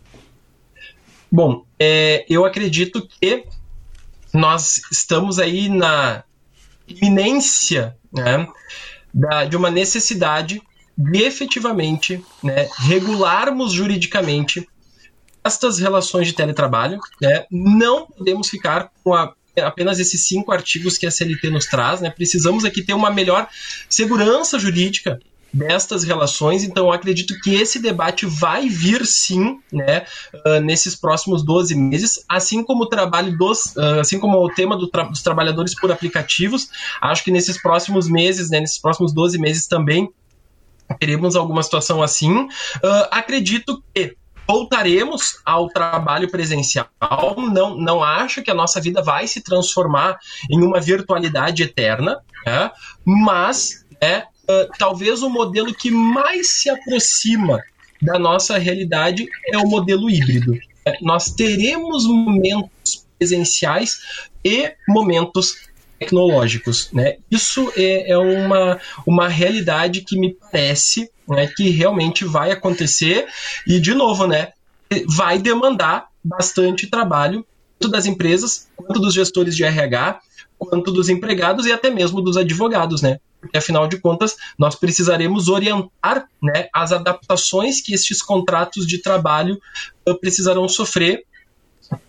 [1.33, 3.45] Bom, é, eu acredito que
[4.35, 6.23] nós estamos aí na
[6.91, 8.47] iminência né,
[9.13, 10.63] da, de uma necessidade
[10.97, 14.69] de efetivamente né, regularmos juridicamente
[15.43, 19.33] estas relações de teletrabalho, né, não podemos ficar com a,
[19.63, 23.49] apenas esses cinco artigos que a CLT nos traz, né, precisamos aqui ter uma melhor
[23.89, 25.19] segurança jurídica
[25.53, 30.05] destas relações, então eu acredito que esse debate vai vir sim, né,
[30.47, 34.77] uh, nesses próximos 12 meses, assim como o trabalho dos, uh, assim como o tema
[34.77, 36.69] do tra dos trabalhadores por aplicativos,
[37.01, 40.09] acho que nesses próximos meses, né, nesses próximos 12 meses também
[40.99, 42.33] teremos alguma situação assim.
[42.33, 42.49] Uh,
[43.11, 46.89] acredito que voltaremos ao trabalho presencial.
[47.53, 50.19] Não, não acho que a nossa vida vai se transformar
[50.51, 52.71] em uma virtualidade eterna, né?
[53.05, 57.63] mas é uh, talvez o modelo que mais se aproxima
[58.03, 60.59] da nossa realidade é o modelo híbrido.
[60.85, 64.01] É, nós teremos momentos presenciais
[64.45, 66.89] e momentos tecnológicos.
[66.93, 67.19] Né?
[67.31, 73.27] Isso é, é uma, uma realidade que me parece né, que realmente vai acontecer
[73.67, 74.49] e, de novo, né,
[75.07, 77.47] vai demandar bastante trabalho,
[77.79, 80.21] tanto das empresas, quanto dos gestores de RH,
[80.59, 83.19] quanto dos empregados e até mesmo dos advogados, né?
[83.41, 89.59] Porque, afinal de contas, nós precisaremos orientar né, as adaptações que estes contratos de trabalho
[90.07, 91.25] uh, precisarão sofrer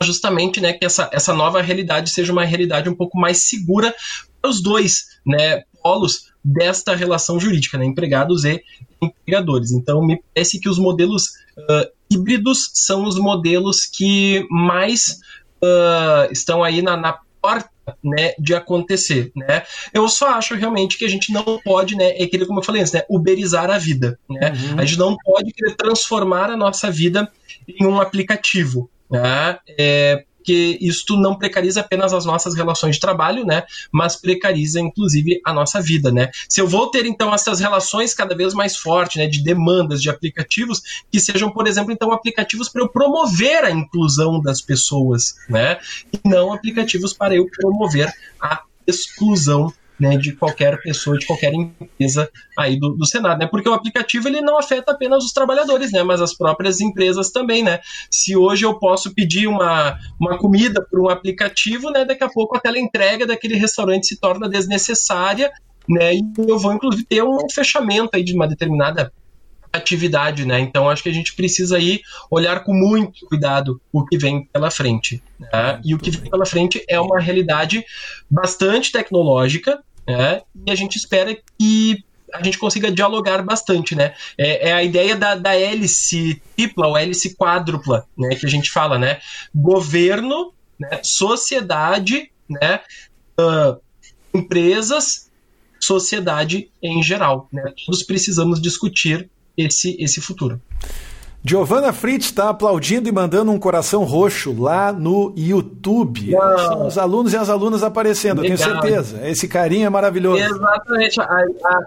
[0.02, 3.94] justamente né, que essa, essa nova realidade seja uma realidade um pouco mais segura
[4.42, 8.62] para os dois né, polos desta relação jurídica, né, empregados e
[9.02, 9.72] empregadores.
[9.72, 11.28] Então, me parece que os modelos
[11.58, 15.20] uh, híbridos são os modelos que mais
[15.64, 17.70] uh, estão aí na, na porta
[18.04, 19.64] né, de acontecer, né?
[19.94, 22.82] Eu só acho realmente que a gente não pode, né, é aquele como eu falei
[22.82, 24.52] antes, né, uberizar a vida, né?
[24.52, 24.80] Uhum.
[24.80, 27.32] A gente não pode transformar a nossa vida
[27.68, 29.58] em um aplicativo, né?
[29.78, 35.42] É, que isto não precariza apenas as nossas relações de trabalho, né, mas precariza inclusive
[35.46, 36.30] a nossa vida, né.
[36.48, 40.10] Se eu vou ter então essas relações cada vez mais fortes, né, de demandas de
[40.10, 40.82] aplicativos
[41.12, 45.78] que sejam, por exemplo, então aplicativos para eu promover a inclusão das pessoas, né,
[46.12, 52.28] e não aplicativos para eu promover a exclusão né, de qualquer pessoa, de qualquer empresa
[52.58, 53.46] aí do, do, Senado, né?
[53.46, 56.02] Porque o aplicativo ele não afeta apenas os trabalhadores, né?
[56.02, 57.80] Mas as próprias empresas também, né?
[58.10, 62.04] Se hoje eu posso pedir uma, uma comida por um aplicativo, né?
[62.04, 65.52] Daqui a pouco a tela entrega daquele restaurante se torna desnecessária,
[65.88, 66.16] né?
[66.16, 69.14] E eu vou inclusive ter um fechamento aí de uma determinada
[69.72, 70.60] atividade, né?
[70.60, 74.70] Então acho que a gente precisa aí olhar com muito cuidado o que vem pela
[74.70, 75.24] frente.
[75.40, 75.82] Né?
[75.86, 77.84] E o que vem pela frente é uma realidade
[78.30, 80.42] bastante tecnológica, né?
[80.66, 84.14] E a gente espera que a gente consiga dialogar bastante, né?
[84.38, 88.36] É, é, a ideia da, da hélice tripla ou hélice quádrupla, né?
[88.36, 89.20] Que a gente fala, né?
[89.54, 91.00] Governo, né?
[91.04, 92.80] sociedade, né?
[93.40, 93.80] Uh,
[94.34, 95.30] empresas,
[95.80, 97.74] sociedade em geral, né?
[97.86, 100.62] Todos precisamos discutir esse, esse futuro.
[101.44, 106.36] Giovanna Fritz está aplaudindo e mandando um coração roxo lá no YouTube.
[106.36, 106.60] Uau.
[106.60, 109.28] São os alunos e as alunas aparecendo, tenho certeza.
[109.28, 110.44] Esse carinho é maravilhoso.
[110.44, 111.20] Exatamente.
[111.20, 111.84] A, a,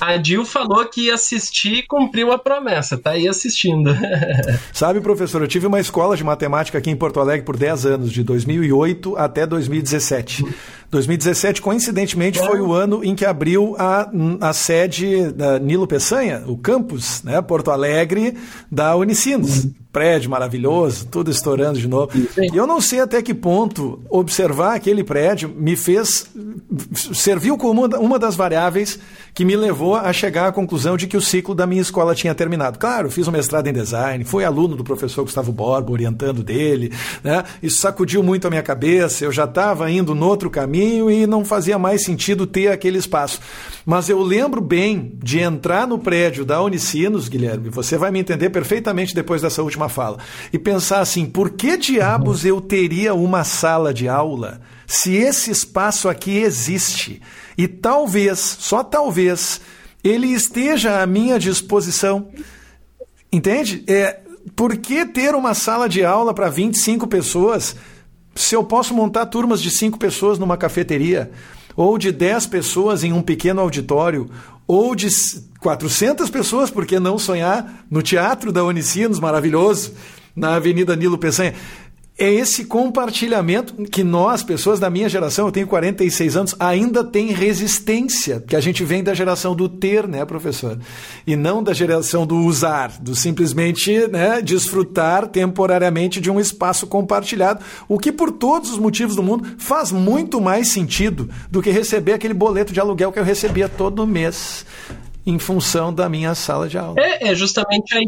[0.00, 2.96] a, a Dil falou que ia assistir e cumpriu a promessa.
[2.96, 3.94] Tá aí assistindo.
[4.72, 8.10] Sabe, professor, eu tive uma escola de matemática aqui em Porto Alegre por 10 anos,
[8.10, 10.46] de 2008 até 2017.
[10.92, 14.10] 2017, coincidentemente, foi o ano em que abriu a,
[14.42, 18.36] a sede da Nilo Peçanha, o campus, né, Porto Alegre,
[18.70, 22.10] da Unicinos prédio maravilhoso, tudo estourando de novo.
[22.38, 26.26] E eu não sei até que ponto observar aquele prédio me fez,
[27.12, 28.98] serviu como uma das variáveis
[29.34, 32.34] que me levou a chegar à conclusão de que o ciclo da minha escola tinha
[32.34, 32.78] terminado.
[32.78, 36.90] Claro, fiz um mestrado em design, fui aluno do professor Gustavo Borba, orientando dele,
[37.22, 37.44] né?
[37.62, 41.44] Isso sacudiu muito a minha cabeça, eu já estava indo no outro caminho e não
[41.44, 43.40] fazia mais sentido ter aquele espaço.
[43.84, 48.50] Mas eu lembro bem de entrar no prédio da Unicinos, Guilherme, você vai me entender
[48.50, 50.18] perfeitamente depois dessa última fala,
[50.52, 56.08] e pensar assim: por que diabos eu teria uma sala de aula se esse espaço
[56.08, 57.20] aqui existe?
[57.56, 59.60] E talvez, só talvez,
[60.02, 62.28] ele esteja à minha disposição.
[63.32, 63.84] Entende?
[63.86, 64.20] É,
[64.54, 67.76] por que ter uma sala de aula para 25 pessoas
[68.34, 71.30] se eu posso montar turmas de 5 pessoas numa cafeteria?
[71.74, 74.30] Ou de 10 pessoas em um pequeno auditório?
[74.66, 75.08] Ou de
[75.62, 79.94] 400 pessoas, por que não sonhar no Teatro da Unicinos, maravilhoso,
[80.34, 81.54] na Avenida Nilo Peçanha?
[82.18, 87.28] é esse compartilhamento que nós, pessoas da minha geração, eu tenho 46 anos, ainda tem
[87.28, 90.78] resistência, que a gente vem da geração do ter, né, professor?
[91.26, 97.64] E não da geração do usar, do simplesmente né, desfrutar temporariamente de um espaço compartilhado,
[97.88, 102.12] o que por todos os motivos do mundo faz muito mais sentido do que receber
[102.12, 104.64] aquele boleto de aluguel que eu recebia todo mês
[105.26, 106.96] em função da minha sala de aula.
[106.98, 108.06] É, é justamente aí.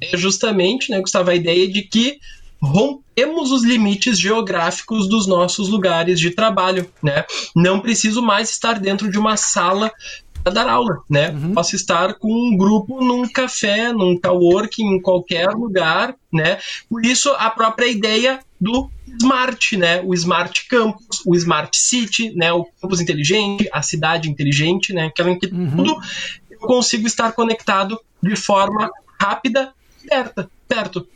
[0.00, 2.18] É justamente, né, Gustavo, a ideia de que
[2.60, 7.24] rompemos os limites geográficos dos nossos lugares de trabalho, né?
[7.54, 9.92] Não preciso mais estar dentro de uma sala
[10.42, 11.30] para dar aula, né?
[11.30, 11.54] Uhum.
[11.54, 16.58] Posso estar com um grupo num café, num coworking, em qualquer lugar, né?
[16.88, 20.02] Por isso a própria ideia do smart, né?
[20.04, 22.52] O smart campus, o smart city, né?
[22.52, 25.06] O campus inteligente, a cidade inteligente, né?
[25.06, 25.76] Aquela em que uhum.
[25.76, 25.96] tudo
[26.50, 29.72] eu consigo estar conectado de forma rápida,
[30.08, 31.06] perto, perto.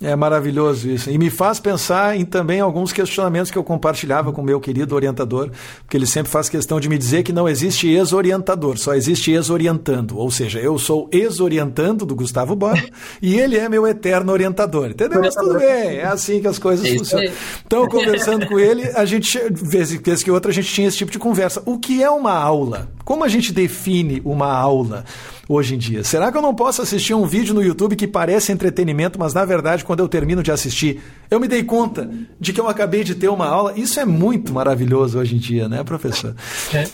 [0.00, 1.10] É maravilhoso isso.
[1.10, 4.94] E me faz pensar em também alguns questionamentos que eu compartilhava com o meu querido
[4.94, 9.32] orientador, porque ele sempre faz questão de me dizer que não existe ex-orientador, só existe
[9.32, 10.16] ex-orientando.
[10.16, 12.88] Ou seja, eu sou ex-orientando do Gustavo Borba
[13.20, 14.90] e ele é meu eterno orientador.
[14.90, 15.20] Entendeu?
[15.20, 17.32] Mas tudo bem, é assim que as coisas é funcionam.
[17.66, 21.10] Então, conversando com ele, a gente, vez, vez que outra, a gente tinha esse tipo
[21.10, 21.60] de conversa.
[21.66, 22.88] O que é uma aula?
[23.04, 25.04] Como a gente define uma aula?
[25.48, 26.04] Hoje em dia.
[26.04, 29.44] Será que eu não posso assistir um vídeo no YouTube que parece entretenimento, mas na
[29.44, 33.14] verdade, quando eu termino de assistir, eu me dei conta de que eu acabei de
[33.14, 33.72] ter uma aula?
[33.76, 36.34] Isso é muito maravilhoso hoje em dia, né, professor?
[36.74, 36.86] É.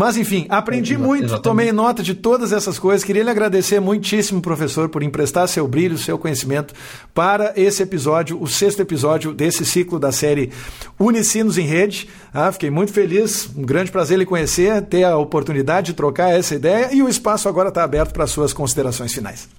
[0.00, 1.42] Mas enfim, aprendi muito, Exatamente.
[1.42, 3.04] tomei nota de todas essas coisas.
[3.04, 6.72] Queria lhe agradecer muitíssimo, professor, por emprestar seu brilho, seu conhecimento
[7.12, 10.52] para esse episódio, o sexto episódio desse ciclo da série
[10.98, 12.08] Unicinos em Rede.
[12.32, 16.54] Ah, fiquei muito feliz, um grande prazer lhe conhecer, ter a oportunidade de trocar essa
[16.54, 19.50] ideia e o espaço agora está aberto para suas considerações finais.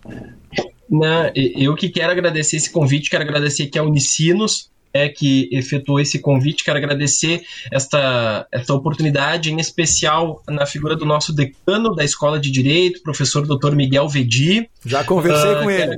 [1.35, 6.19] eu que quero agradecer esse convite, quero agradecer aqui a Unicinos é que efetuou esse
[6.19, 6.63] convite.
[6.63, 12.51] Quero agradecer esta, esta oportunidade, em especial na figura do nosso decano da Escola de
[12.51, 13.75] Direito, professor Dr.
[13.75, 14.69] Miguel Vedi.
[14.85, 15.97] Já conversei uh, com ele.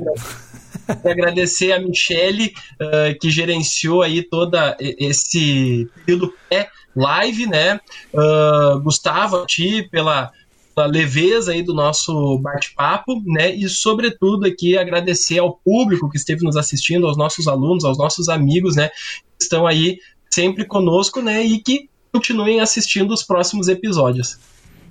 [0.86, 7.80] Quero agradecer a Michele, uh, que gerenciou aí toda esse período pré-live, né?
[8.14, 10.32] Uh, Gustavo, a ti, pela
[10.76, 13.54] a leveza aí do nosso bate-papo, né?
[13.54, 18.30] E sobretudo aqui agradecer ao público que esteve nos assistindo, aos nossos alunos, aos nossos
[18.30, 18.90] amigos, né?
[19.38, 20.00] Que estão aí
[20.30, 21.44] sempre conosco, né?
[21.44, 24.38] E que continuem assistindo os próximos episódios.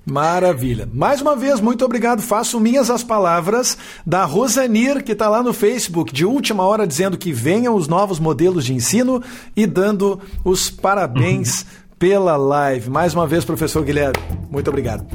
[0.04, 0.88] Maravilha.
[0.92, 2.20] Mais uma vez, muito obrigado.
[2.20, 7.16] Faço minhas as palavras da Rosanir, que está lá no Facebook, de última hora, dizendo
[7.16, 9.22] que venham os novos modelos de ensino
[9.56, 11.66] e dando os parabéns uhum.
[11.98, 12.90] pela live.
[12.90, 14.18] Mais uma vez, professor Guilherme,
[14.50, 15.06] muito obrigado.